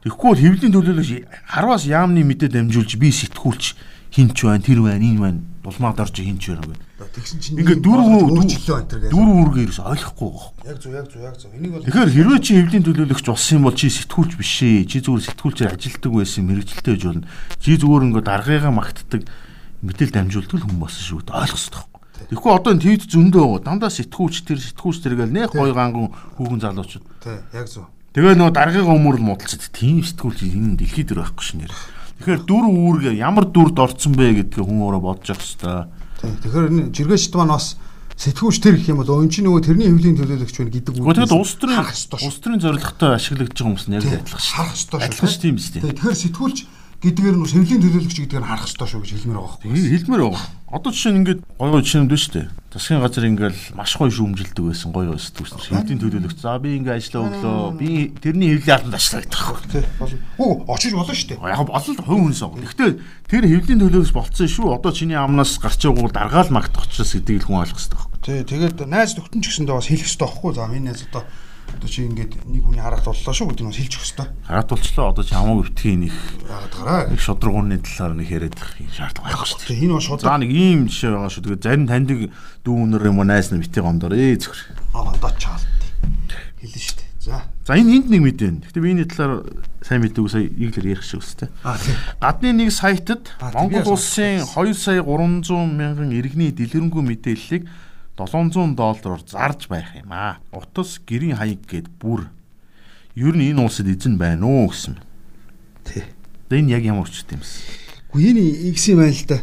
Тэгэхгүй 0.00 0.28
бол 0.32 0.40
хэвлийн 0.40 0.72
төлөөлөгч 0.72 1.10
харвас 1.44 1.84
яамны 1.84 2.24
мэдээ 2.24 2.48
дамжуулж 2.56 2.96
би 2.96 3.12
сэтгүүлч 3.12 3.64
хинч 4.10 4.38
байна, 4.42 4.64
тэр 4.64 4.80
байна, 4.80 5.04
энэ 5.04 5.20
байна, 5.20 5.40
дулмаад 5.60 6.00
орж 6.00 6.16
хинч 6.16 6.48
байна 6.48 6.64
гэдэг. 6.72 6.88
Тэгсэн 7.00 7.38
чинь 7.40 7.60
ингээд 7.60 7.84
дөрөв 7.84 8.08
өөрчлөлөө 8.32 8.78
энэ 8.80 8.90
төр 8.90 9.00
дөрөв 9.12 9.36
үргээ 9.44 9.64
ерөөс 9.68 9.80
ойлгохгүй 9.80 10.28
байгаа. 10.32 10.52
Яг 10.66 10.78
зөв, 10.80 10.92
яг 10.96 11.06
зөв, 11.12 11.20
яг 11.20 11.36
зөв. 11.36 11.50
Энийг 11.52 11.72
бол 11.76 11.84
Тэгэхээр 11.84 12.14
хэрвээ 12.16 12.40
чи 12.40 12.52
хэвлийн 12.56 12.84
төлөөлөгч 12.84 13.26
болсон 13.28 13.56
юм 13.56 13.64
бол 13.68 13.76
чи 13.76 13.88
сэтгүүлч 13.88 14.32
биш 14.40 14.54
ээ. 14.64 14.88
Чи 14.88 14.96
зүгээр 15.00 15.24
сэтгүүлчээр 15.30 15.74
ажилтдаг 15.76 16.12
байсан 16.16 16.42
мэрэгчлээ 16.48 16.94
гэж 16.96 17.04
болно. 17.08 17.28
Чи 17.60 17.70
зүгээр 17.76 18.04
ингээд 18.08 18.28
даргыгаа 18.28 18.72
магтдаг 18.72 19.22
мэдээл 19.84 20.12
дамжуулдаг 20.16 20.60
хүн 20.60 20.80
болсон 20.80 21.04
шүү 21.08 21.20
дээ. 21.24 21.40
Ойлгох 21.40 21.60
хэрэгтэй. 21.60 22.00
Тэгэхгүй 22.28 22.52
одоо 22.52 22.70
энэ 22.76 22.82
твит 22.84 23.02
зөндөө 23.08 23.44
байгаа. 23.48 23.64
Дандаа 23.64 23.90
сэтгүүлч 23.90 24.36
тэр 24.44 24.58
сэтгүүлч 24.60 24.98
тэргээл 25.00 25.32
нэх 25.32 25.56
гой 25.56 25.72
ганган 25.72 26.12
хүүхэн 26.36 26.60
залуучууд. 26.60 27.04
Тий, 27.24 27.36
яг 27.56 27.66
зөв. 27.68 27.88
Тэгээ 28.10 28.34
нөө 28.42 28.50
даргын 28.50 28.90
өмөр 28.90 29.22
л 29.22 29.26
муудалцад 29.30 29.70
тийм 29.70 30.02
сэтгүүлч 30.02 30.42
энэ 30.42 30.82
дэлхий 30.82 31.06
дээр 31.06 31.22
байхгүй 31.22 31.46
шнээр. 31.46 31.74
Тэгэхээр 32.18 32.42
дүр 32.42 32.64
үүргээ 32.66 33.14
ямар 33.22 33.46
дүрд 33.46 33.78
орцсон 33.78 34.18
бэ 34.18 34.50
гэдгээ 34.50 34.66
хүн 34.66 34.82
өөрөө 34.82 35.02
бодож 35.06 35.30
явах 35.30 35.46
хэрэгтэй. 35.46 35.78
Тэгэхээр 36.42 36.66
энэ 36.74 36.82
жиргээчд 36.90 37.34
маань 37.38 37.54
бас 37.54 37.78
сэтгүүлч 38.18 38.58
тэр 38.66 38.74
гэх 38.82 38.90
юм 38.90 38.98
бол 39.00 39.14
өн 39.14 39.30
чинь 39.30 39.46
нөгөө 39.46 39.62
тэрний 39.62 39.88
хөвлийн 39.94 40.18
төлөөлөгч 40.18 40.56
байна 40.58 40.74
гэдэг 40.74 40.92
үг. 40.98 41.06
Тэгэхэд 41.06 41.38
улс 41.38 41.54
төрийн 41.54 41.86
улс 41.86 42.38
төрийн 42.42 42.60
зорилготой 42.66 43.10
ашиглагдж 43.14 43.54
байгаа 43.54 43.66
хүмүүс 43.70 43.86
нь 43.86 43.94
яг 43.94 44.04
адилхан 44.10 44.42
шүү. 44.42 44.54
Харах 44.58 44.74
ёстой 44.74 44.98
шүү. 44.98 45.06
Адилхан 45.06 45.30
шүү 45.30 45.40
тийм 45.46 45.56
дээ. 45.56 45.82
Тэгэхээр 45.94 46.18
сэтгүүлч 46.20 46.58
гэдгээр 47.00 47.36
нь 47.40 47.48
хэвлийн 47.48 47.80
төлөөлөгч 47.80 48.16
гэдгээр 48.28 48.44
нь 48.44 48.50
харах 48.52 48.68
ёстой 48.68 48.84
шүү 48.84 49.00
гэж 49.00 49.10
хэлмээр 49.24 49.40
байгаа 49.40 49.56
байхгүй. 49.56 49.72
Хэлмээр 49.72 50.22
байгаа. 50.28 50.44
Одоо 50.68 50.90
жишээ 50.92 51.12
нь 51.16 51.18
ингээд 51.24 51.40
гой 51.56 51.70
гой 51.72 51.80
жишээ 51.80 52.02
нь 52.04 52.12
шүү 52.12 52.32
дээ. 52.36 52.48
Засгийн 52.70 53.00
газар 53.00 53.24
ингээл 53.24 53.60
маш 53.72 53.96
гоё 53.96 54.12
шүүмжилдэг 54.12 54.64
байсан 54.68 54.92
гоё 54.92 55.10
гоё 55.10 55.18
сэтгүүлч. 55.18 55.72
Хэвлийн 55.72 55.96
төлөөлөгч. 55.96 56.38
За 56.44 56.60
би 56.60 56.76
ингээ 56.76 57.00
ажиллаа 57.00 57.24
өглөө. 57.26 57.80
Би 57.80 57.88
тэрний 58.20 58.52
хэвлийн 58.54 58.76
албанд 58.76 58.94
ажиллаа 59.00 59.20
гэдэг 59.24 59.40
байхгүй. 59.40 59.66
Тий. 59.72 59.84
Болно. 59.96 60.18
Хөө 60.36 60.52
очиж 60.70 60.92
болно 60.92 61.14
шүү 61.16 61.28
дээ. 61.32 61.40
Яг 61.40 61.60
болно 61.66 61.90
л 61.90 62.04
хувь 62.04 62.20
хүнээс 62.20 62.42
байгаа. 62.44 62.62
Гэхдээ 62.68 62.90
тэр 63.32 63.44
хэвлийн 63.48 63.80
төлөөлөгч 63.80 64.12
болцсон 64.14 64.48
шүү. 64.52 64.68
Одоо 64.76 64.92
чиний 64.92 65.18
амнаас 65.18 65.56
гарч 65.56 65.80
байгуугаар 65.82 66.14
даргаал 66.14 66.52
магтах 66.52 66.84
учраас 66.84 67.16
гэдгийг 67.16 67.42
л 67.42 67.48
хүн 67.48 67.64
ойлгох 67.64 67.80
хэрэгтэй 67.80 67.96
байхгүй. 67.96 68.20
Тий. 68.22 68.40
Тэгээд 68.44 68.78
найз 68.86 69.16
нөхдөнд 69.16 69.42
ч 69.42 69.46
гэсэндээ 69.50 69.74
бас 69.74 69.88
хэлэх 69.90 70.06
хэрэгтэй 70.06 70.28
байхгүй. 70.28 70.50
За 70.54 70.68
миний 70.70 70.92
найз 70.92 71.02
одоо 71.10 71.24
Одоо 71.76 71.88
чи 71.88 72.06
ингээд 72.06 72.32
нэг 72.50 72.62
хүний 72.66 72.82
хараат 72.82 73.06
боллоо 73.06 73.34
шүү 73.34 73.48
гэдэг 73.54 73.66
нь 73.66 73.76
хэлж 73.78 73.94
өгөх 73.94 74.06
хэрэгтэй. 74.10 74.28
Хараат 74.48 74.70
болчлоо. 74.70 75.06
Одоо 75.10 75.24
чи 75.24 75.34
хамаагүй 75.34 75.64
битгий 75.70 75.96
нэг 75.96 76.14
яагаад 76.46 76.74
гараа. 76.74 77.00
Нэг 77.10 77.20
шудрагууны 77.20 77.78
талаар 77.78 78.14
нэг 78.18 78.28
яриад 78.30 78.56
их 78.58 78.68
шаардлага 78.90 79.28
байхгүй 79.30 79.48
шүү 79.48 79.60
дээ. 79.70 79.82
Энэ 79.86 79.94
бол 79.94 80.06
шудраг. 80.08 80.26
За 80.26 80.40
нэг 80.40 80.50
ийм 80.50 80.80
жишээ 80.90 81.10
байгаа 81.14 81.30
шүү. 81.30 81.44
Тэгээд 81.46 81.64
зарим 81.64 81.86
таньдаг 81.86 82.18
дүү 82.66 82.74
өнөр 82.74 83.06
юм 83.06 83.18
уу 83.20 83.28
найс 83.28 83.48
нь 83.54 83.62
битгий 83.62 83.82
гомдоор 83.84 84.14
ээ 84.18 84.40
зөвхөр. 84.42 84.60
Аа 84.96 85.14
одоо 85.14 85.30
чаалт. 85.38 85.80
Хэлнэ 86.58 86.80
шүү 86.80 86.96
дээ. 86.98 87.08
За. 87.20 87.44
За 87.68 87.76
энэ 87.76 87.92
энд 88.00 88.08
нэг 88.10 88.22
мэдэн. 88.24 88.56
Гэхдээ 88.64 88.82
би 88.82 88.90
энэ 88.96 89.06
талаар 89.12 89.44
сайн 89.84 90.00
мэддэг 90.00 90.24
сая 90.26 90.48
иглэр 90.48 90.96
ярих 90.96 91.04
шиг 91.04 91.20
өстэй. 91.20 91.52
Аа 91.62 91.76
тийм. 91.76 91.96
Гадны 92.16 92.50
нэг 92.56 92.72
сайтад 92.72 93.28
Монгол 93.40 93.92
улсын 93.94 94.40
2 94.44 94.72
сая 94.72 95.04
300 95.04 95.68
мянган 95.68 96.10
иргэний 96.16 96.48
дэлгэрэнгүй 96.48 97.02
мэдээллийг 97.04 97.68
700 98.26 98.76
доллараар 98.76 99.22
зарж 99.24 99.68
байх 99.68 99.94
юм 99.96 100.12
аа. 100.12 100.40
Утас 100.52 101.00
гэрийн 101.00 101.36
хаяг 101.36 101.64
гээд 101.64 101.88
бүр 102.00 102.28
ер 103.16 103.34
нь 103.36 103.52
энэ 103.52 103.62
улсад 103.62 103.88
эзэн 103.88 104.18
байна 104.18 104.46
уу 104.46 104.68
гэсэн. 104.68 105.00
Тий. 105.84 106.04
Энэ 106.50 106.76
яг 106.76 106.84
ямар 106.84 107.08
ч 107.08 107.24
юм 107.24 107.40
бэ? 107.40 107.46
Үгүй 108.12 108.24
энэ 108.34 108.42
X 108.74 108.90
юм 108.90 108.98
байна 109.00 109.14
л 109.14 109.26
да. 109.28 109.38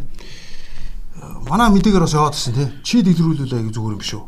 Манай 1.48 1.70
мэдээгээр 1.72 2.04
бас 2.04 2.13
яваад 2.13 2.36
гисэн 2.36 2.54
тий. 2.54 2.68
Чи 2.84 3.02
дэлгэрүүлвэл 3.02 3.56
аяг 3.56 3.72
зүгээр 3.72 3.96
юм 3.96 4.02
биш 4.04 4.13
үү? 4.13 4.26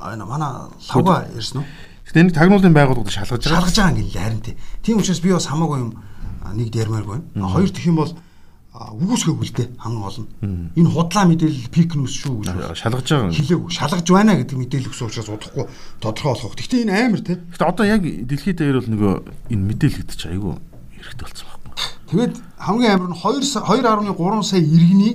А 0.00 0.14
энэ 0.16 0.24
манай 0.24 0.50
лавга 0.88 1.28
ярьсан 1.30 1.62
уу? 1.62 1.68
Гэтэ 2.08 2.20
энэ 2.20 2.36
тагнуулын 2.36 2.74
байгууллагууд 2.74 3.12
шалгаж 3.12 3.44
байгаа. 3.44 3.60
Шалгаж 3.60 3.76
байгаа 3.76 4.00
юм 4.00 4.10
харин 4.10 4.40
тий. 4.40 4.56
Тийм 4.82 4.98
учраас 4.98 5.20
би 5.20 5.32
бас 5.32 5.46
хамаагүй 5.46 5.78
юм 5.84 5.90
а, 6.42 6.52
нэг 6.56 6.72
дэрмээргүй 6.72 7.20
байна. 7.34 7.48
Хоёр 7.52 7.70
дэх 7.70 7.86
юм 7.86 7.96
бол 8.00 8.12
үгүйсгээгүй 8.76 9.46
л 9.48 9.56
дээ 9.56 9.68
хамгийн 9.80 10.04
гол 10.04 10.20
нь. 10.20 10.28
Энэ 10.76 10.90
худлаа 10.92 11.24
мэдээлэл 11.24 11.72
пик 11.72 11.96
ньюс 11.96 12.14
шүү 12.20 12.44
гэж 12.44 12.76
Шалгаж 12.76 13.08
байгаа. 13.08 13.32
хэлээгүй. 13.32 13.70
Шалгаж 13.72 14.06
байна 14.12 14.36
гэдэг 14.36 14.56
мэдээлэл 14.60 14.90
өгсөн 14.92 15.08
учраас 15.08 15.32
удахгүй 15.32 15.64
тодорхой 16.00 16.32
болгох. 16.36 16.56
Гэхдээ 16.60 16.84
энэ 16.84 16.94
амар 17.08 17.22
тий. 17.24 17.36
Гэтэ 17.40 17.64
одоо 17.64 17.84
яг 17.88 18.02
дэлхийд 18.04 18.58
дээр 18.60 18.76
бол 18.84 18.92
нөгөө 18.92 19.14
энэ 19.48 19.64
мэдээлэл 19.64 20.00
гэдэг 20.04 20.16
чинь 20.20 20.32
айгүй 20.36 20.54
хэрэгтэй 20.92 21.24
болсон 21.24 21.46
байхгүй. 21.48 21.72
Тэгээд 22.12 22.34
хамгийн 22.60 22.92
амар 22.92 23.10
нь 23.12 23.16
2 23.16 24.12
2.3 24.12 24.44
сая 24.44 24.60
иргэний 24.60 25.14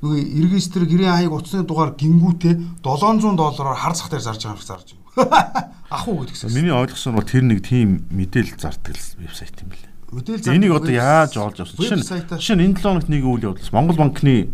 нөгөө 0.00 0.20
регистр 0.48 0.84
гэрээ 0.88 1.12
хаяг 1.12 1.32
утасны 1.32 1.64
дугаар 1.68 1.92
гингүүтээ 1.96 2.80
700 2.80 3.36
доллараар 3.36 3.76
хар 3.76 3.94
зах 3.96 4.08
дээр 4.08 4.24
зарж 4.24 4.40
байгаа 4.44 4.56
юм 4.56 4.60
шиг 4.60 4.70
зарж 4.72 4.88
байна. 4.92 5.04
Ах 5.90 6.08
уу 6.08 6.24
гэдгсэн. 6.24 6.52
Миний 6.52 6.74
ойлгосон 6.74 7.16
бол 7.16 7.24
тэр 7.24 7.44
нэг 7.48 7.64
тийм 7.64 8.04
мэдээлэл 8.10 8.60
зардаг 8.60 8.96
вебсайт 9.16 9.56
юм 9.62 9.72
билээ. 10.12 10.38
Мэдээлэл 10.40 10.56
Энийг 10.56 10.72
одоо 10.76 10.92
яаж 10.94 11.32
олж 11.36 11.58
авсан? 11.60 11.76
Жишээ 11.76 11.98
нь 11.98 12.06
жишээ 12.38 12.56
нь 12.56 12.64
энэ 12.70 12.78
7 12.78 12.82
хоногт 12.82 13.08
нэг 13.10 13.22
үйл 13.26 13.46
явдал. 13.54 13.72
Монгол 13.74 13.96
банкны 13.98 14.48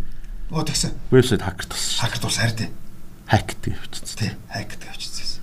Оо 0.51 0.63
тэгсэн. 0.65 0.91
вебсайт 1.13 1.43
хакер 1.43 1.67
тассан. 1.69 2.01
Хакер 2.09 2.21
тус 2.25 2.37
хард. 2.41 2.61
Хак 3.29 3.47
гэдэг 3.53 3.73
явчихсан. 3.77 4.17
Тий, 4.19 4.31
хакер 4.49 4.79
тавьчихсан. 4.81 5.41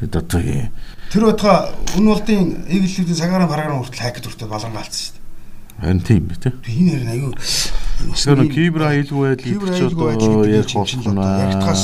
Тэгэд 0.00 0.16
одоо 0.16 0.40
э, 0.40 0.68
Тэр 1.12 1.22
байтугай 1.24 1.58
үн 1.96 2.04
болдын 2.04 2.44
эгэллүүдийн 2.68 3.16
цагаараа 3.16 3.48
гараараа 3.48 3.80
хүртэл 3.80 4.04
хакер 4.04 4.22
төртөд 4.24 4.48
балангаалцсан 4.52 5.00
шүү 5.00 5.14
дээ. 5.16 5.24
харин 5.80 6.00
тийм 6.04 6.24
тий. 6.36 6.52
Би 6.64 6.72
энэ 6.76 6.90
хэрэг 7.00 7.12
аюу 7.16 7.32
нэг 8.36 8.52
кибер 8.52 8.82
аюулгүй 8.92 9.24
байдал 9.36 9.52
идэх 9.52 9.72
ч 9.72 9.80
одоо 9.88 10.06
гэдэг 10.12 10.32
ярих 10.52 10.72
болно. 10.76 11.24
яригдахаас 11.40 11.82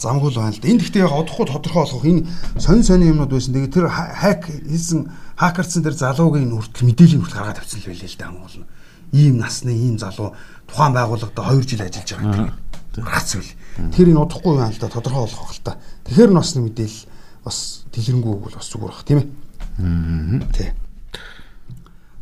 замгүй 0.00 0.30
л 0.32 0.36
байна 0.40 0.52
л 0.56 0.60
да. 0.60 0.68
Энэ 0.68 0.80
гэхдээ 0.80 1.04
яг 1.04 1.12
одохгүй 1.12 1.46
тодорхой 1.48 1.82
болгох 1.84 2.04
энэ 2.08 2.22
сонин 2.56 2.84
сонин 2.84 3.08
юмнууд 3.12 3.32
байсан. 3.32 3.52
Тэгээд 3.52 3.72
тэр 3.76 3.86
ха- 3.88 4.12
хак 4.16 4.48
хийсэн 4.48 5.00
хакерцэн 5.36 5.84
тэр 5.84 5.94
залуугийн 5.94 6.50
хүртэл 6.50 6.88
мэдээллийн 6.88 7.20
хүртэл 7.20 7.38
гаргаад 7.38 7.60
тавьсан 7.60 7.80
л 7.84 7.88
байлээ 7.92 8.08
л 8.08 8.16
да 8.16 8.26
хамгийн 8.26 8.44
гол 8.44 8.58
нь. 8.64 8.68
Ийм 9.12 9.34
насны 9.36 9.72
ийм 9.76 9.96
залуу 10.00 10.32
тухайн 10.64 10.92
байгууллагад 10.96 11.36
2 11.36 11.68
жил 11.68 11.84
ажиллаж 11.84 12.08
байгаа 12.16 12.52
гэдэг. 12.96 13.04
Гарц 13.04 13.30
үл. 13.36 13.50
Тэр 13.92 14.06
энэ 14.16 14.22
удахгүй 14.24 14.54
байна 14.56 14.72
л 14.72 14.80
да 14.80 14.88
тодорхой 14.88 15.28
болгох 15.28 15.52
л 15.52 15.60
та. 15.60 15.76
Тэгэхээр 16.08 16.30
нь 16.32 16.40
бас 16.40 16.50
нэг 16.56 16.64
мэдээлэл 16.72 17.04
бас 17.44 17.58
дэлгэрэнгүй 17.92 18.34
бол 18.40 18.56
бас 18.56 18.68
зүгээр 18.72 18.92
бах 18.96 19.04
тийм 19.04 19.18
ээ. 19.20 19.28
Аа. 19.76 20.40
Тий. 20.56 20.70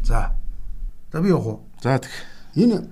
За. 0.03 0.35
За 1.15 1.23
би 1.23 1.31
явах 1.31 1.47
уу? 1.47 1.59
За 1.79 2.03
тэг. 2.03 2.11
Энэ 2.59 2.91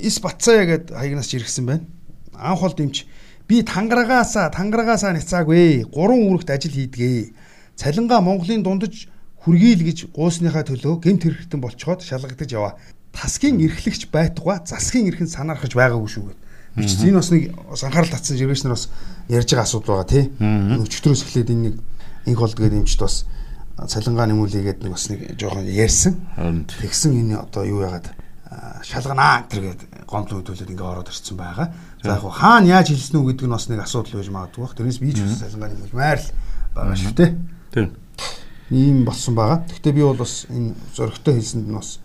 Ис 0.00 0.16
Батцая 0.24 0.64
гэд 0.64 0.96
хаягнаас 0.96 1.28
иргсэн 1.36 1.66
байна. 1.68 1.84
Анх 2.32 2.64
бол 2.64 2.72
дэмч 2.72 3.04
би 3.44 3.60
тангарагаасаа 3.62 4.48
тангарагаасаа 4.48 5.12
няцаагүй. 5.12 5.84
Гурван 5.92 6.24
үүрэгт 6.24 6.48
ажил 6.48 6.72
хийдгээ. 6.72 7.36
Цалингаа 7.76 8.24
Монголын 8.24 8.64
дундаж 8.64 9.12
хүргийл 9.44 9.82
гэж 9.86 9.98
гуусныхаа 10.14 10.64
төлөө 10.66 11.00
гемт 11.02 11.22
хэрэгтэн 11.24 11.60
болцоход 11.60 12.02
шалгагдаж 12.02 12.50
яваа. 12.52 12.74
Тасгийн 13.12 13.60
эрхлэгч 13.62 14.10
байтугай 14.12 14.60
засгийн 14.66 15.08
эрхэнд 15.08 15.30
санаархаж 15.30 15.72
байгаагүй 15.74 16.10
шүү 16.10 16.24
гэд. 16.28 16.38
Би 16.76 16.86
ч 16.86 17.00
энэ 17.02 17.18
бас 17.18 17.30
нэг 17.30 17.54
бас 17.54 17.82
анхаарал 17.82 18.12
татсан 18.12 18.36
жиргэш 18.38 18.62
нар 18.62 18.74
бас 18.76 18.90
ярьж 19.26 19.50
байгаа 19.50 19.66
асуудал 19.66 19.98
байгаа 19.98 20.10
тий. 20.10 20.24
Өчтөрөөс 20.38 21.22
эхлээд 21.26 21.50
энэ 21.50 21.64
нэг 21.70 21.74
инх 22.28 22.38
болд 22.38 22.54
гэдэг 22.54 22.78
юмчд 22.84 23.00
бас 23.02 23.24
цалингаа 23.86 24.26
нэмүүлээгээд 24.26 24.82
нэг 24.84 24.92
бас 24.92 25.06
нэг 25.10 25.20
жоохон 25.38 25.66
ярьсан. 25.66 26.14
Тэгсэн 26.66 27.14
энэ 27.18 27.34
одоо 27.38 27.62
юу 27.66 27.82
яагаад 27.82 28.10
шалганаа 28.82 29.46
гэдэг 29.50 30.06
гомдол 30.06 30.40
хөдөлөд 30.42 30.72
ингээ 30.72 30.88
ороод 30.88 31.10
ирсэн 31.10 31.36
байгаа. 31.36 31.72
За 32.02 32.16
яг 32.16 32.24
хаана 32.26 32.66
яаж 32.66 32.90
хэлсэн 32.90 33.18
үү 33.20 33.26
гэдэг 33.34 33.46
нь 33.46 33.54
бас 33.54 33.66
нэг 33.68 33.80
асуудал 33.82 34.18
байж 34.18 34.28
магадгүй 34.30 34.62
бах. 34.62 34.74
Тэрнээс 34.74 34.98
би 35.02 35.12
ч 35.12 35.22
бас 35.22 35.42
цалингаа 35.42 35.70
нэмэлмээр 35.74 36.18
л 36.22 36.30
байгаа 36.74 36.96
шүү 36.96 37.14
дээ. 37.14 37.30
тийм. 37.74 37.88
Ийм 38.70 39.04
болсон 39.04 39.34
байгаа. 39.34 39.64
Гэхдээ 39.68 39.92
би 39.92 40.02
бол 40.02 40.20
бас 40.20 40.46
энэ 40.50 40.74
зөрөгтэй 40.96 41.34
хэлсэнд 41.40 41.68
нь 41.68 41.76
бас 41.76 42.00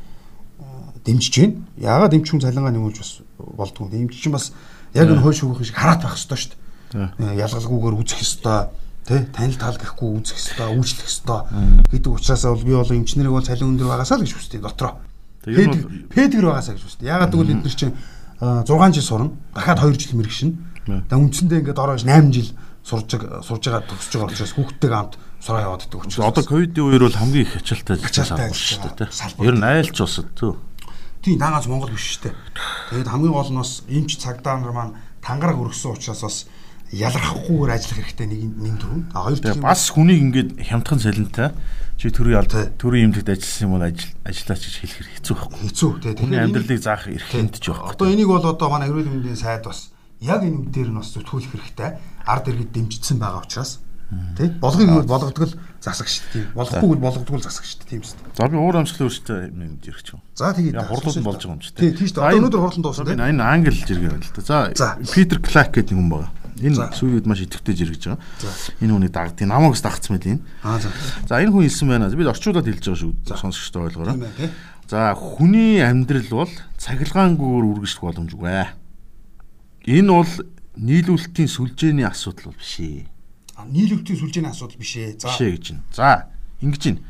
а, 0.59 0.95
дэмжиж 1.03 1.33
байна. 1.39 1.55
Яагаад 1.77 2.11
дэмжих 2.15 2.31
хүн 2.31 2.43
цалингаа 2.43 2.71
нэмүүлж 2.71 2.97
бас 3.03 3.11
болдгоо. 3.37 3.91
Дэмжих 3.91 4.21
чинь 4.21 4.31
бас 4.31 4.53
яг 4.93 5.11
энэ 5.11 5.19
хойш 5.19 5.43
өгөх 5.43 5.65
шиг 5.65 5.75
хараат 5.75 6.07
байх 6.07 6.15
ёстой 6.15 6.39
шүү 6.39 6.51
дээ. 6.55 6.63
Э, 6.93 7.35
ялгалгүйгээр 7.41 7.95
үзэх 7.97 8.21
ёстой 8.21 8.69
тий 9.03 9.25
танил 9.35 9.57
тал 9.57 9.75
гэхгүй 9.75 10.09
үзэх 10.21 10.37
ёстой 10.37 10.67
үүчлэх 10.77 11.09
ёстой 11.09 11.41
гэдэг 11.91 12.11
учраас 12.13 12.43
бол 12.45 12.63
би 12.63 12.73
бол 12.77 12.93
эмчнэрийг 12.93 13.33
бол 13.33 13.43
цалин 13.43 13.75
өндөр 13.75 13.89
байгаасаа 13.91 14.21
л 14.21 14.23
гэж 14.23 14.33
хүсдэг 14.37 14.61
дотроо. 14.61 15.01
Педик 15.43 16.39
байгаасаа 16.39 16.77
гэж 16.77 16.83
хүсдэг. 16.85 17.09
Ягаад 17.09 17.33
гэвэл 17.35 17.51
бид 17.51 17.63
нар 17.65 17.75
чинь 17.75 17.97
а, 18.39 18.63
6 18.63 18.93
жил 18.95 19.03
сурна. 19.03 19.31
Дахиад 19.51 19.81
2 19.81 19.99
жил 19.99 20.15
мэрэгшин. 20.21 20.51
Тэгээ 20.85 21.19
үндсэндээ 21.19 21.59
ингээд 21.65 21.83
ороош 21.83 22.05
8 22.07 22.31
жил 22.31 22.49
сурж 22.83 23.09
сурж 23.47 23.63
байгаа 23.63 23.83
төгсөж 23.87 24.11
байгаа 24.19 24.29
учраас 24.35 24.53
хүүхдтэйгээ 24.59 24.99
хамт 24.99 25.15
сураа 25.39 25.61
яваад 25.63 25.81
байдаг 25.87 25.99
учраас. 26.03 26.27
Одоо 26.27 26.43
ковидын 26.43 26.83
үеэр 26.83 27.03
бол 27.07 27.19
хамгийн 27.19 27.43
их 27.47 27.53
байгаа 28.27 28.51
байгаа. 28.51 28.51
шүү 28.51 28.79
дээ. 28.99 29.47
Ер 29.47 29.55
нь 29.55 29.63
айлч 29.63 29.97
усад 30.03 30.27
төө. 30.35 30.53
тийм 31.23 31.39
дагаас 31.39 31.67
Монгол 31.71 31.91
биш 31.95 32.19
шүү 32.19 32.27
дээ. 32.27 32.35
Тэгээд 32.91 33.07
хамгийн 33.07 33.31
гол 33.31 33.51
нь 33.55 33.59
бас 33.63 33.71
эмч 33.87 34.11
цагдаа 34.19 34.59
нар 34.59 34.75
маань 34.75 34.93
тангараг 35.23 35.55
өргөсөн 35.63 35.95
учраас 35.95 36.21
бас 36.27 36.37
ялрахгүйгээр 36.91 37.71
ажиллах 37.73 37.97
хэрэгтэй 38.03 38.27
нэг 38.27 38.41
нэг 38.59 38.75
төрөн. 38.83 39.01
А 39.15 39.23
хоёр 39.25 39.39
юм 39.39 39.63
бас 39.63 39.81
хүнийг 39.89 40.19
ингээд 40.19 40.49
хямдхан 40.67 40.99
цалинтай 40.99 41.49
чи 41.97 42.11
төрийн 42.11 42.43
Тий. 42.45 42.67
төрийн 42.77 43.05
эмнэлэгт 43.09 43.31
ажилласан 43.33 43.63
юм 43.65 43.73
бол 43.79 43.87
ажил 43.87 44.11
ажиллаач 44.27 44.61
гэж 44.67 44.75
хэлэх 44.83 44.97
хэрэг 44.99 45.13
хэцүү 45.23 45.35
байхгүй. 45.39 45.59
хэцүү 45.63 45.91
тий. 46.03 46.13
Хүний 46.19 46.39
амьдралыг 46.43 46.79
заах 46.83 47.07
эрх 47.07 47.27
хэмтэж 47.31 47.63
энэ- 47.63 47.71
байхгүй. 47.71 47.93
Одоо 47.95 48.07
энийг 48.11 48.27
бол 48.29 48.43
одоо 48.45 48.67
манай 48.69 48.87
эрүүл 48.91 49.09
мэндийн 49.09 49.39
сайд 49.39 49.63
бас 49.63 49.89
яг 50.23 50.41
энэ 50.47 50.57
үе 50.63 50.71
дээр 50.71 50.89
нь 50.95 50.99
бас 50.99 51.11
зөвтгүүлэх 51.11 51.51
хэрэгтэй. 51.51 51.89
Ард 52.23 52.47
иргэд 52.47 52.71
дэмжигдсэн 52.71 53.19
байгаа 53.19 53.43
учраас 53.43 53.83
тий. 54.37 54.49
Болгоыг 54.61 54.89
бол 54.89 55.07
болгодог 55.07 55.43
л 55.49 55.55
засаг 55.81 56.07
шүү 56.07 56.25
дээ. 56.33 56.45
Болохгүй 56.55 56.89
бол 56.95 57.03
болгодог 57.11 57.35
л 57.37 57.43
засаг 57.43 57.65
шүү 57.65 57.79
дээ. 57.83 57.89
Тийм 57.89 58.03
шүү 58.03 58.17
дээ. 58.23 58.37
За 58.37 58.47
би 58.47 58.57
уур 58.57 58.77
амьсгалын 58.79 59.09
өөртөө 59.09 59.37
юм 59.51 59.71
ирэх 59.83 60.03
чинь. 60.03 60.21
За 60.35 60.53
тэгээд 60.53 60.75
хурлууд 60.79 61.17
нь 61.19 61.27
болж 61.27 61.41
байгаа 61.43 61.55
юм 61.57 61.61
ч 61.61 61.67
Тий, 61.73 61.91
тийм 61.91 62.07
шүү 62.07 62.17
дээ. 62.17 62.23
Одоо 62.23 62.39
өнөөдөр 62.39 62.61
хурлан 62.63 62.83
дуусна 62.83 63.05
тий. 63.05 63.17
Энэ 63.19 63.43
англи 63.43 63.73
жиргээ 63.73 64.11
байна 64.13 64.23
л 64.23 64.33
да. 64.37 64.59
За. 64.77 64.87
Питер 65.01 65.39
Клак 65.41 65.69
гэдэг 65.73 65.95
хүн 65.97 66.09
байгаа. 66.09 66.31
Энэ 66.53 66.77
сүүлийн 66.93 67.17
үед 67.17 67.27
маш 67.27 67.41
идэвхтэй 67.43 67.75
жиргэж 67.75 68.03
байгаа. 68.13 68.21
Энэ 68.79 68.93
хүний 68.93 69.11
дагдгийг 69.11 69.49
намаагс 69.49 69.81
дагцсан 69.81 70.15
байл 70.15 70.37
энэ. 70.37 70.43
Аа 70.61 70.77
за. 70.79 70.89
За 71.27 71.41
энэ 71.41 71.51
хүн 71.51 71.65
хэлсэн 71.65 71.87
байна. 71.89 72.13
Би 72.13 72.23
орчуулад 72.29 72.67
хэлж 72.69 72.85
байгаа 72.85 73.01
шүү. 73.01 73.11
Сонсогчтой 73.33 73.89
ойлгоорой. 73.89 74.21
За 74.87 75.17
хүний 75.17 75.81
амьдрал 75.81 76.29
бол 76.45 76.53
цахилгаангүйгээр 76.77 77.65
үргэлжлэх 77.73 78.03
боломжгүй. 78.05 78.82
Энэ 79.83 80.11
бол 80.15 80.33
нийлүүлэлтийн 80.79 81.49
сүлжээний 81.51 82.07
асуудал 82.07 82.51
бол 82.51 82.59
биш 82.59 82.79
ээ. 82.79 83.03
А, 83.59 83.67
нийлүүлэлтийн 83.67 84.19
сүлжээний 84.19 84.51
асуудал 84.51 84.79
биш 84.79 84.95
ээ. 84.95 85.19
За. 85.19 85.27
Биш 85.27 85.41
ээ 85.43 85.51
гэж 85.59 85.65
байна. 85.69 85.83
За 85.91 86.09
ингэж 86.63 86.83
байна. 86.87 87.01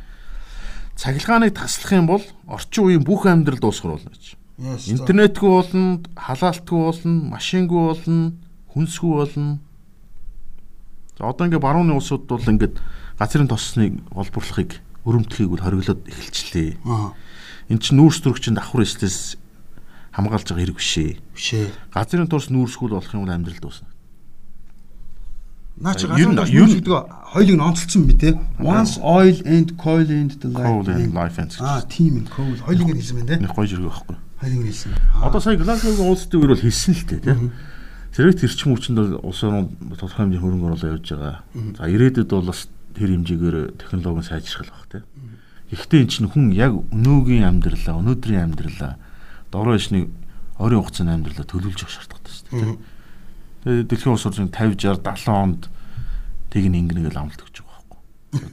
Цахилгааныг 0.98 1.54
таслах 1.54 1.92
юм 1.94 2.08
бол 2.10 2.26
орчин 2.50 2.84
үеийн 2.90 3.06
бүх 3.06 3.30
амьдрал 3.30 3.62
дуусгар 3.62 3.98
болно 3.98 4.10
гэж. 4.10 4.36
Интернетгүй 4.90 5.50
болно, 5.50 6.02
халаалтгүй 6.18 6.80
болно, 6.82 7.14
машингүй 7.34 7.82
болно, 7.94 8.34
хүнсгүй 8.74 9.14
болно. 9.22 9.60
За 11.18 11.30
одоо 11.30 11.46
ингээ 11.46 11.62
барууны 11.62 11.94
улсууд 11.94 12.26
бол 12.26 12.42
ингээд 12.42 12.82
газрын 13.18 13.50
тосныг 13.50 14.02
олборлохыг 14.14 14.82
өрөмтөхийг 15.06 15.50
бол 15.50 15.62
хориглоод 15.62 16.10
эхэлчлээ. 16.10 16.82
Аа. 16.86 17.14
Эн 17.70 17.80
чинь 17.82 17.98
нүүрс 17.98 18.22
төрөгчөнд 18.22 18.58
давхар 18.58 18.86
эслээс 18.86 19.38
хамгаалж 20.14 20.46
байгаа 20.48 20.64
хэрэг 20.64 20.78
биш 20.78 20.94
ээ. 20.98 21.12
Биш 21.34 21.48
ээ. 21.58 21.68
Газрын 21.94 22.30
турш 22.30 22.48
нүүрсгүүл 22.54 22.94
болох 22.96 23.14
юм 23.14 23.26
бол 23.26 23.34
амьдрал 23.34 23.60
дуусна. 23.62 23.88
Наа 25.82 25.96
чи 25.98 26.06
газар 26.06 26.22
ер 26.22 26.70
нь- 26.70 26.78
гэдэг 26.78 26.94
хоёулыг 27.34 27.58
нь 27.58 27.66
онцолцсон 27.66 28.06
би 28.06 28.14
те. 28.14 28.38
Once 28.62 29.02
oil 29.02 29.34
and 29.50 29.74
coal 29.76 30.06
and 30.06 30.32
the 30.38 30.50
Coal 30.54 30.86
and 30.86 31.10
life. 31.14 31.34
life 31.34 31.38
and. 31.42 31.52
Аа, 31.60 31.82
team 31.90 32.22
and 32.22 32.30
coal. 32.30 32.54
Хоёулыг 32.62 32.94
нь 32.94 33.00
хэлсэн 33.02 33.16
байна 33.18 33.28
те. 33.34 33.42
Нэг 33.42 33.52
гоё 33.58 33.66
зэрэг 33.66 33.90
байхгүй. 33.90 34.16
Хоёулыг 34.38 34.62
нь 34.62 34.68
хэлсэн. 34.70 34.92
Одоо 35.26 35.42
сая 35.42 35.58
Глазгогийн 35.58 36.06
уулзалтын 36.06 36.40
үеэр 36.40 36.54
бол 36.54 36.62
хэлсэн 36.62 36.94
л 36.94 37.04
дээ 37.10 37.20
тийм. 37.26 37.52
Зэрэг 38.14 38.36
тэрчим 38.38 38.70
хүчинд 38.78 38.98
бол 39.02 39.14
улс 39.26 39.42
орн 39.44 39.74
тодорхой 39.98 40.30
хэмжээний 40.30 40.42
хөрөнгө 40.46 40.66
оруулалт 40.70 40.94
явьж 40.94 41.10
байгаа. 41.10 41.42
За 41.74 41.84
ирээдүйд 41.90 42.30
бол 42.30 42.46
бас 42.54 42.70
тэр 42.94 43.10
хэмжээгээр 43.18 43.58
технологийн 43.82 44.30
сайжрах 44.30 44.70
байх 44.70 44.86
тийм. 44.94 45.04
Гэхдээ 45.74 46.02
эн 46.06 46.10
чинь 46.14 46.30
хүн 46.30 46.54
яг 46.54 46.78
өнөөгийн 46.94 47.50
амьдралаа, 47.50 47.98
өнөөдрийн 47.98 48.46
амьдралаа 48.54 49.02
дороо 49.54 49.78
ишний 49.78 50.10
оройн 50.58 50.82
хугацааны 50.82 51.14
амьдралаа 51.14 51.46
төлөвлөж 51.46 51.86
явах 51.86 51.94
шаардлагатай 51.94 52.34
шүү 52.34 52.50
дээ. 52.50 52.78
Тэгээд 53.64 53.88
дэлхийн 53.94 54.14
улс 54.18 54.26
орны 54.26 54.50
50 54.50 54.82
60 54.82 55.06
70 55.06 55.30
онд 55.30 55.62
тийг 56.50 56.66
нь 56.68 56.78
ингэнэ 56.82 57.06
гэж 57.08 57.16
амлалт 57.22 57.46
өгч 57.46 57.58
байгаа 57.62 57.78
байхгүй. 57.86 58.02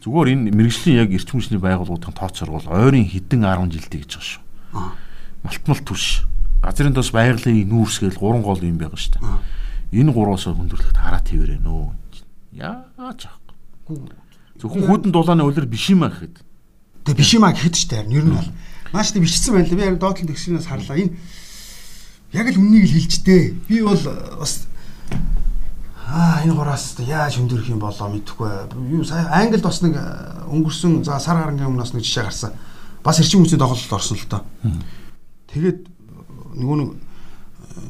Зүгээр 0.04 0.28
энэ 0.36 0.52
мэрэгжлийн 0.52 1.00
яг 1.00 1.10
эрчим 1.16 1.40
хүчний 1.40 1.60
байгууллагуудын 1.60 2.14
тооцоор 2.14 2.50
бол 2.52 2.68
ойрын 2.68 3.08
хэдэн 3.08 3.42
10 3.48 3.72
жилдээ 3.72 4.00
гэж 4.04 4.12
байгаа 4.12 4.28
шүү. 4.28 4.42
малтмал 5.42 5.80
түш 5.84 6.04
газрын 6.60 6.94
тос 6.94 7.10
байгалийн 7.16 7.68
нүүрс 7.68 7.96
гэл 8.04 8.20
гурван 8.20 8.44
гол 8.44 8.60
юм 8.60 8.76
байгаа 8.76 9.00
шүү 9.00 9.16
дээ. 9.16 10.04
Энэ 10.04 10.12
гураас 10.12 10.44
хүндрэлт 10.44 10.96
хараа 10.96 11.24
твэрэ 11.24 11.58
нөө. 11.64 11.90
Яаж 12.52 13.20
аахгүй. 13.26 13.56
Зөвхөн 14.60 14.84
хүүдэн 14.84 15.12
дулааны 15.12 15.42
улир 15.48 15.64
биш 15.64 15.90
юм 15.90 16.04
аа 16.04 16.12
гэхэд. 16.12 16.44
Тэг 17.08 17.16
биш 17.16 17.32
юм 17.32 17.48
аа 17.48 17.56
гэхэд 17.56 17.74
ч 17.74 17.88
тайр 17.88 18.06
ер 18.12 18.24
нь 18.28 18.36
бол 18.36 18.48
маш 18.92 19.12
тийм 19.12 19.24
бичсэн 19.24 19.55
байна 19.55 19.68
л 19.68 19.76
би 19.76 19.85
яг 19.87 19.98
доотлон 19.98 20.29
төгсгөнөөс 20.31 20.66
харлаа 20.66 20.98
энэ 20.98 21.14
яг 22.33 22.46
л 22.50 22.61
үннийг 22.61 22.87
л 22.87 22.94
хэлж 22.98 23.14
дээ. 23.26 23.44
Би 23.66 23.83
бол 23.83 24.03
бас 24.38 24.66
аа 26.11 26.42
энэ 26.42 26.55
гураас 26.55 26.98
яаж 26.98 27.38
хөндөрөх 27.38 27.70
юм 27.70 27.79
болоо 27.79 28.11
мэдэхгүй. 28.11 28.50
Юу 28.90 29.05
сая 29.07 29.31
Англид 29.31 29.62
бас 29.62 29.83
нэг 29.83 29.94
өнгөрсөн 30.50 31.05
за 31.07 31.18
сар 31.22 31.38
гарангийн 31.38 31.70
өмнөөс 31.70 31.94
нэг 31.94 32.03
жишээ 32.03 32.26
гарсан. 32.26 32.53
Бас 33.03 33.18
эрчим 33.22 33.42
хүчний 33.42 33.59
тоглолт 33.59 33.94
орсон 33.94 34.18
л 34.18 34.26
доо. 34.26 34.42
Тэгээд 35.55 35.79
нөгөө 36.59 36.76
нэг 36.83 36.90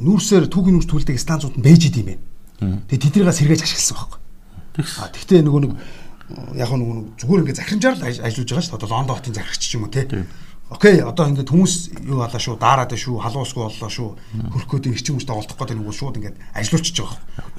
нүүрсээр 0.04 0.48
түүхийн 0.52 0.76
нүүрс 0.76 0.88
түлдэг 0.88 1.16
станцууд 1.16 1.56
нь 1.56 1.64
бэж 1.64 1.88
идэм 1.88 2.06
бэ. 2.12 2.16
Тэгээд 2.92 3.04
тэднийгээ 3.08 3.36
сэргээж 3.40 3.62
ашигласан 3.64 3.96
байхгүй. 3.96 4.20
А 5.00 5.08
тэгтээ 5.08 5.40
нөгөө 5.44 5.60
нэг 5.64 5.72
яг 6.60 6.70
нөгөө 6.70 6.96
нэг 7.00 7.06
зүгээр 7.20 7.40
ингээ 7.40 7.58
захирамжаар 7.60 7.96
л 7.96 8.04
ажиллаж 8.04 8.48
байгаа 8.52 8.64
шүү 8.64 8.72
дээ. 8.72 8.78
Одоо 8.80 8.88
Лондон 8.92 9.16
хотын 9.16 9.36
захирагч 9.36 9.62
ч 9.64 9.74
юм 9.76 9.84
уу 9.88 9.92
те. 9.92 10.04
Окей, 10.70 11.02
одоо 11.02 11.26
ингээд 11.26 11.50
хүмүүс 11.50 11.74
юу 12.06 12.22
болоо 12.22 12.38
шүү, 12.38 12.54
даарад 12.62 12.94
шүү, 12.94 13.18
халуусгүй 13.18 13.62
боллоо 13.66 13.90
шүү. 13.90 14.10
Хөрхөөд 14.54 14.86
ирчин 14.94 15.18
хүмүүстэй 15.18 15.34
олдох 15.34 15.58
гэдэг 15.58 15.82
нэг 15.82 15.90
шууд 15.90 16.18
ингээд 16.22 16.38
ажилуулчих. 16.54 17.10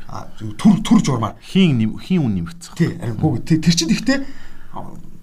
А 0.07 0.31
түр 0.39 0.79
түр 0.79 1.03
журмаар 1.03 1.35
хийн 1.43 1.99
хийн 1.99 2.23
үн 2.23 2.39
нэмэгдсэн. 2.39 2.71
Тий, 2.79 2.95
харин 2.95 3.19
гоо 3.19 3.35
тэр 3.43 3.75
чинь 3.75 3.91
ихтэй 3.91 4.23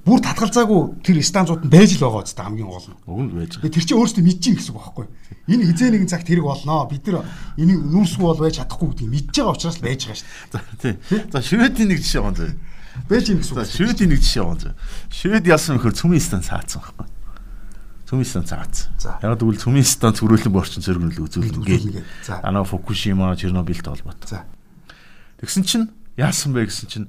бүр 0.04 0.20
татгалзаагүй 0.24 0.80
тэр 1.04 1.20
станцууд 1.24 1.64
нь 1.64 1.72
байж 1.72 1.96
л 1.96 2.04
байгаа 2.04 2.24
үстэй 2.24 2.44
хамгийн 2.44 2.68
гол 2.68 2.88
нь. 2.88 2.96
Уг 3.08 3.20
нь 3.24 3.32
байж 3.36 3.52
байгаа. 3.56 3.72
Тэр 3.72 3.84
чинь 3.84 3.98
өөрөөсөө 4.00 4.24
мэдчихин 4.24 4.56
гэсэн 4.56 4.72
үг 4.72 4.80
байхгүй. 4.84 5.06
Энэ 5.52 5.64
хизээ 5.68 5.88
нэгэн 5.92 6.12
цагт 6.12 6.28
хэрэг 6.28 6.44
болноо. 6.48 6.88
Бид 6.88 7.04
нар 7.08 7.24
энийг 7.60 7.80
нүүрсгүй 7.88 8.24
бол 8.24 8.40
байж 8.40 8.56
чадахгүй 8.56 8.88
гэдгийг 8.88 9.12
мэдж 9.12 9.32
байгаа 9.36 9.52
учраас 9.52 9.76
л 9.76 9.84
байж 9.84 10.00
байгаа 10.08 10.20
шүү. 10.20 10.28
За 10.52 10.60
тий. 10.80 10.94
За 11.28 11.38
Шведийн 11.44 11.88
нэг 11.92 12.00
жишээ 12.00 12.24
гоо. 12.24 12.32
Байж 13.08 13.24
юм 13.28 13.40
гэсэн 13.44 13.52
үг. 13.52 13.68
Шведийн 13.68 14.10
нэг 14.16 14.20
жишээ 14.24 14.44
гоо. 14.44 14.72
Швед 15.12 15.44
яасан 15.44 15.76
нөхөр 15.76 15.92
цүмийн 15.92 16.24
станц 16.24 16.48
хаацсан 16.48 16.80
байхгүй. 16.80 17.17
Цүмийн 18.08 18.24
станц 18.24 18.56
хаацсан. 18.56 19.20
Яг 19.20 19.36
тэгвэл 19.36 19.60
цүмийн 19.60 19.84
станц 19.84 20.24
хөрөөлөн 20.24 20.48
борчин 20.48 20.80
цэргэнэл 20.80 21.28
үзүүлнэ. 21.28 22.00
За. 22.24 22.40
Анаа 22.40 22.64
Фукушима, 22.64 23.36
Чернобылт 23.36 23.84
холбоотой. 23.84 24.32
За. 24.32 24.48
Тэгсэн 25.44 25.62
чинь 25.68 25.92
яасан 26.16 26.56
бэ 26.56 26.72
гэсэн 26.72 26.88
чинь 26.88 27.06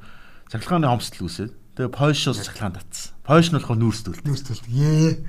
цахилгааны 0.52 0.92
хомсдол 0.92 1.32
үүсээд 1.32 1.56
тэгээ 1.80 1.96
Польшоос 1.96 2.44
цахилгаан 2.44 2.76
татсан. 2.76 3.16
Польш 3.24 3.48
нь 3.48 3.56
болохоор 3.56 3.80
нүүрстүүл. 3.80 4.28
Нүүрстүүл. 4.28 4.68
Ее. 4.68 5.24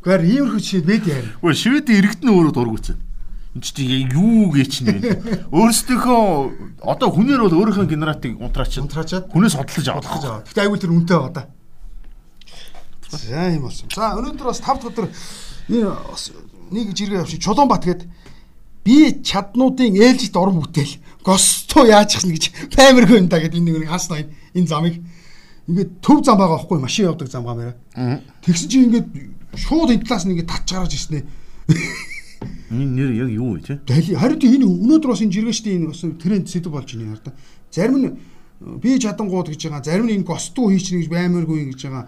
Гэхдээ 0.00 0.24
иймэрхүү 0.24 0.60
жишээ 0.64 0.88
мэд 0.88 1.04
яа. 1.04 1.20
Үгүй 1.44 1.52
Шведийн 1.52 1.98
иргэдэн 2.00 2.32
өөрөө 2.32 2.52
дургуцсан. 2.56 2.96
Энд 3.52 3.64
чи 3.68 4.08
юу 4.08 4.48
гэж 4.56 4.68
чинь 4.72 4.88
вэ? 4.88 5.52
Өөрсдийнхөө 5.52 6.80
одоо 6.80 7.08
хүнээр 7.12 7.44
бол 7.44 7.60
өөрийнхөө 7.60 7.92
генератыг 7.92 8.40
унтраачаад 8.40 8.86
унтраачаад 8.88 9.24
хүнээс 9.28 9.54
хотлож 9.58 9.86
авах. 9.92 10.46
Гэхдээ 10.48 10.64
айгүй 10.64 10.78
тэр 10.80 10.92
байгаа 10.94 11.32
да. 11.34 11.42
За 13.10 13.48
юм 13.50 13.62
болсон. 13.62 13.88
За 13.94 14.12
өнөөдөр 14.18 14.46
бас 14.48 14.60
5 14.60 14.82
дахь 14.82 14.90
өдөр 14.92 15.06
энэ 15.68 15.96
нэг 16.70 16.92
жиргээ 16.92 17.22
авчих 17.24 17.40
Чулуунбат 17.40 17.84
гээд 17.84 18.02
би 18.84 19.22
чаднуудын 19.24 19.96
ээлжит 19.96 20.36
орон 20.36 20.60
бүтээл 20.60 21.00
гостоо 21.24 21.84
яаж 21.88 22.16
ихнэ 22.16 22.36
гэж 22.36 22.44
баймиргүй 22.76 23.18
юм 23.20 23.28
да 23.28 23.40
гэд 23.40 23.56
энэ 23.56 23.80
нэг 23.80 23.88
хасна 23.88 24.20
энэ 24.20 24.68
замыг 24.68 25.00
ингээд 25.68 26.00
төв 26.00 26.24
зам 26.24 26.40
байгаа 26.40 26.56
байхгүй 26.60 26.78
машин 26.80 27.08
явдаг 27.08 27.28
зам 27.28 27.44
гамаараа. 27.44 27.76
Тэгсэн 28.44 28.68
чинь 28.68 28.84
ингээд 28.88 29.08
шууд 29.56 29.92
энэ 29.92 30.04
талаас 30.04 30.24
нь 30.24 30.32
ингээд 30.32 30.48
татж 30.48 30.68
гарч 30.72 30.92
ирсэн 30.96 31.20
ээ. 31.20 31.24
Энэ 32.72 32.92
нэр 32.96 33.10
яг 33.24 33.30
юу 33.32 33.56
вэ 33.56 33.64
те? 33.64 33.80
Харин 33.88 34.40
энэ 34.40 34.64
өнөөдөр 34.68 35.10
бас 35.12 35.20
энэ 35.24 35.32
жиргээчдийн 35.32 35.84
энэ 35.84 35.90
бас 35.92 36.00
тренд 36.20 36.48
сэдв 36.48 36.72
болж 36.72 36.88
байна 36.92 37.16
яар 37.16 37.20
да. 37.24 37.32
Зарим 37.72 37.96
нь 38.00 38.12
би 38.80 38.98
чадангууд 39.00 39.48
гэж 39.52 39.68
байгаа, 39.68 39.84
зарим 39.84 40.06
нь 40.08 40.16
энэ 40.20 40.28
гостуу 40.28 40.72
хийчихнэ 40.72 41.04
гэж 41.04 41.08
баймиргүй 41.08 41.72
гэж 41.72 41.80
байгаа. 41.88 42.04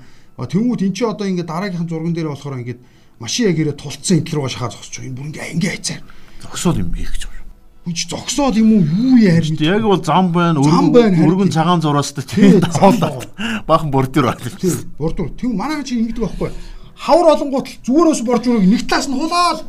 Тэнгүүд 0.47 0.83
эн 0.87 0.95
чи 0.95 1.05
одоо 1.05 1.27
ингээд 1.27 1.49
дараагийнхан 1.51 1.89
зурган 1.89 2.15
дээр 2.15 2.33
болохоор 2.33 2.61
ингээд 2.61 2.81
машин 3.21 3.51
яг 3.51 3.59
ирээ 3.59 3.77
тулцсан 3.77 4.25
энэ 4.25 4.33
руугаа 4.33 4.49
шахаа 4.49 4.71
зогсож 4.73 4.97
байгаа. 4.97 5.09
Энэ 5.11 5.17
бүр 5.19 5.27
ингээ 5.29 5.53
ингээ 5.57 5.73
хайцаар. 5.77 6.03
Зогсоод 6.41 6.77
юм 6.81 6.91
би 6.95 7.05
гэж 7.05 7.23
байна. 7.29 7.45
Үгүй 7.85 8.05
зогсоод 8.09 8.57
юм 8.57 8.69
уу 8.73 8.83
юу 8.85 9.17
яар 9.21 9.45
нь. 9.45 9.61
Яг 9.61 9.83
бол 9.85 10.01
зам 10.01 10.33
байна, 10.33 10.61
өргөн 10.61 11.53
цагаан 11.53 11.81
зураас 11.85 12.13
тийм 12.17 12.61
давуулаад 12.61 13.29
баахан 13.69 13.91
бордюр 13.91 14.33
байна. 14.33 14.57
Тийм, 14.61 14.95
бордюр. 14.97 15.29
Тэм 15.37 15.57
манай 15.57 15.85
чи 15.85 16.01
ингэдэг 16.01 16.25
байхгүй. 16.25 16.51
Хавар 16.97 17.37
олонгууд 17.37 17.67
зүгээрөөс 17.85 18.21
борж 18.25 18.45
үрэг 18.49 18.65
нэг 18.65 18.85
талаас 18.89 19.09
нь 19.09 19.17
хулаал. 19.17 19.61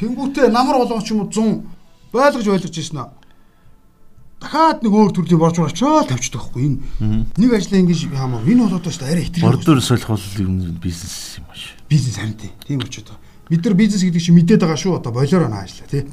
Тэнгүүтээ 0.00 0.48
намар 0.48 0.80
болгоч 0.80 1.08
юм 1.12 1.24
уу 1.24 1.32
100 1.32 1.64
байлгаж 2.12 2.44
байлгаж 2.48 2.76
ирсэн 2.76 2.98
аа 3.04 3.19
дахиад 4.40 4.80
нэг 4.82 4.92
өөр 4.92 5.12
төрлийн 5.12 5.40
борж 5.40 5.60
очоод 5.60 6.08
тавьчихдаг 6.08 6.40
байхгүй 6.40 6.64
энэ. 6.64 6.78
Нэг 7.36 7.50
ажлаа 7.52 7.80
ингэж 7.84 8.00
яамаа 8.08 8.40
энэ 8.42 8.64
бол 8.64 8.76
одоо 8.80 8.92
ч 8.92 8.98
арай 9.04 9.28
итгэх 9.28 9.44
бордоор 9.44 9.80
солих 9.84 10.08
бол 10.08 10.24
юм 10.40 10.80
бизнес 10.80 11.38
юм 11.38 11.46
ааш 11.52 11.76
бизнес 11.92 12.16
харин 12.16 12.36
тийм 12.40 12.80
очоод. 12.80 13.12
Байгаа 13.12 13.28
бид 13.50 13.64
нар 13.64 13.74
бизнес 13.74 14.02
гэдэг 14.06 14.22
чинь 14.22 14.38
мэдээд 14.38 14.62
байгаа 14.62 14.78
шүү. 14.78 15.02
Одоо 15.02 15.12
болоор 15.12 15.50
наа 15.50 15.66
ажиллаа 15.66 15.90
тий. 15.90 16.06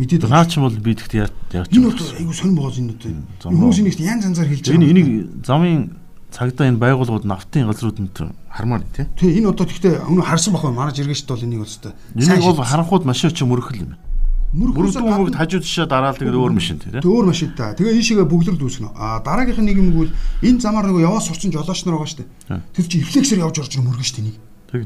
Мэдээд 0.00 0.24
байгаа. 0.24 0.40
Наа 0.40 0.48
ч 0.48 0.56
бол 0.56 0.72
би 0.72 0.96
тэгт 0.96 1.12
яаж 1.12 1.32
яаж 1.52 1.68
энэ 1.68 1.84
бол 1.84 2.00
айгу 2.16 2.32
сонь 2.32 2.56
боож 2.56 2.76
энэ 2.80 2.96
одоо 2.96 3.52
хүмүүсийн 3.52 3.86
нэгт 3.92 4.00
янз 4.00 4.24
янзаар 4.24 4.48
хэлж 4.48 4.64
байгаа. 4.64 4.80
Энэ 4.80 4.88
энийг 4.88 5.08
замын 5.44 6.00
цагдаа 6.32 6.66
энэ 6.72 6.80
байгууллагууд 6.80 7.28
нафтын 7.28 7.68
газруудад 7.68 8.32
хармаар 8.48 8.82
тий. 8.88 9.04
Тий 9.20 9.36
энэ 9.36 9.52
одоо 9.52 9.68
тэгтээ 9.68 10.08
өнөө 10.08 10.24
харсан 10.24 10.56
бахай 10.56 10.72
манай 10.72 10.96
жиргэшт 10.96 11.28
бол 11.28 11.44
энийг 11.44 11.68
өстой. 11.68 11.92
Энийг 12.16 12.40
бол 12.40 12.64
харанхууд 12.64 13.04
машин 13.04 13.36
чи 13.36 13.44
мөрөхл 13.44 13.76
юм. 13.84 13.92
байна. 13.92 14.11
Мөрөгдөн 14.52 15.08
мөгд 15.08 15.36
хажууд 15.40 15.64
шишээ 15.64 15.88
дараал 15.88 16.12
тэгээд 16.12 16.36
өөр 16.36 16.52
машин 16.52 16.76
тий. 16.76 16.92
Өөр 17.00 17.32
машин 17.32 17.56
та. 17.56 17.72
Тэгээ 17.72 17.96
энэ 17.96 18.04
шигээ 18.04 18.28
бүгдлэр 18.28 18.60
дүүснэ. 18.60 18.92
А 18.92 19.24
дараагийнх 19.24 19.64
нь 19.64 19.68
нэг 19.72 19.80
юм 19.80 19.96
бол 19.96 20.12
энэ 20.44 20.60
замаар 20.60 20.92
нөгөө 20.92 21.08
яваа 21.08 21.24
сурчин 21.24 21.56
жолооч 21.56 21.88
нар 21.88 21.96
байгаа 21.96 22.20
дээ. 22.20 22.60
Тэр 22.76 22.84
чи 22.84 23.00
рефлексээр 23.00 23.48
явж 23.48 23.64
орж 23.64 23.72
мөргөн 23.80 24.04
дээ 24.12 24.26
нэг. 24.28 24.36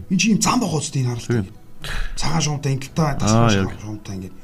Энэ 0.06 0.20
чи 0.22 0.30
юм 0.30 0.38
зам 0.38 0.62
үстэй 0.62 1.02
энэ 1.02 1.18
харалт. 1.18 1.50
Цагаан 2.14 2.42
шуумтай 2.46 2.78
ангилтаа 2.78 3.18
тасгал 3.18 3.74
шуумтай 3.82 4.14
ингээд 4.22 4.34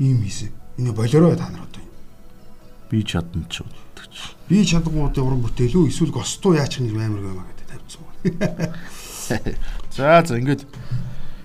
ийм 0.00 0.24
хийсэн. 0.24 0.56
Энэ 0.80 0.96
болороо 0.96 1.36
та 1.36 1.52
нар 1.52 1.68
одоо. 1.68 1.84
Би 2.88 3.04
чадна 3.04 3.44
ч 3.52 3.60
чи. 3.60 3.68
Би 4.48 4.64
чадангуудын 4.64 5.24
уран 5.24 5.44
бүтээл 5.44 5.84
үү 5.84 5.92
эсвэл 5.92 6.16
гостуу 6.16 6.56
яачих 6.56 6.80
нэг 6.80 6.96
амар 6.96 7.20
гэмаа 7.20 7.44
гэдэг 7.44 7.66
тавьчихсан. 7.68 8.08
За 9.96 10.24
за 10.24 10.38
ингээд 10.40 10.64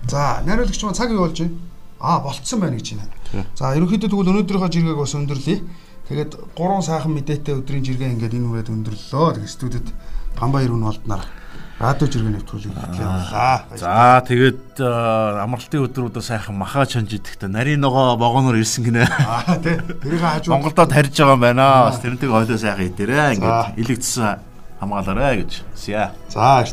за 0.08 0.42
найруулагч 0.44 0.82
маань 0.82 0.96
цаг 0.96 1.12
юу 1.12 1.28
болж 1.28 1.38
байна? 1.40 1.56
Аа 2.00 2.20
болцсон 2.20 2.60
байна 2.60 2.76
гэж 2.76 2.96
байна. 2.96 3.17
За 3.54 3.74
ерөнхийдөө 3.76 4.08
тэгвэл 4.08 4.32
өнөөдрийнхөө 4.32 4.72
жиргээг 4.72 4.98
бас 4.98 5.14
өндөрлөе. 5.18 5.58
Тэгээд 6.08 6.32
гурван 6.56 6.80
сайхан 6.80 7.12
мэдээтэй 7.12 7.54
өдрийн 7.60 7.84
жиргээ 7.84 8.12
ингээд 8.16 8.36
энэ 8.40 8.48
үрээд 8.48 8.72
өндөрлөлөө. 8.72 9.28
Тэгээд 9.36 9.52
студид 9.52 9.88
Памбаяр 10.38 10.72
үн 10.72 10.88
болдноор 10.88 11.24
радио 11.78 12.06
жиргээ 12.08 12.32
нэвтрүүлэг 12.40 12.72
хийлээ. 12.72 13.76
За 13.76 14.24
тэгээд 14.24 14.80
амралтын 14.80 15.84
өдрүүдээ 15.84 16.24
сайхан 16.24 16.56
махаа 16.56 16.88
чанж 16.88 17.12
идэхдээ 17.12 17.52
нарийн 17.52 17.84
ногоо 17.84 18.16
богоноор 18.16 18.56
ирсэн 18.56 18.88
гинэ. 18.88 19.04
Аа 19.28 19.60
тий. 19.60 19.76
Тэрийг 19.76 20.22
хажуу 20.24 20.56
Монголдо 20.56 20.88
тарьж 20.88 21.12
байгаа 21.12 21.36
юм 21.36 21.44
байна. 21.44 21.92
Бас 21.92 22.00
тэрнтэйг 22.00 22.32
хойлоо 22.32 22.58
сайхан 22.58 22.88
идээрэй. 22.88 23.36
Ингээд 23.36 23.78
илэгдсэн 23.78 24.40
хамгаалаарай 24.80 25.44
гэж. 25.44 25.62
Зя. 25.76 26.16
За 26.32 26.64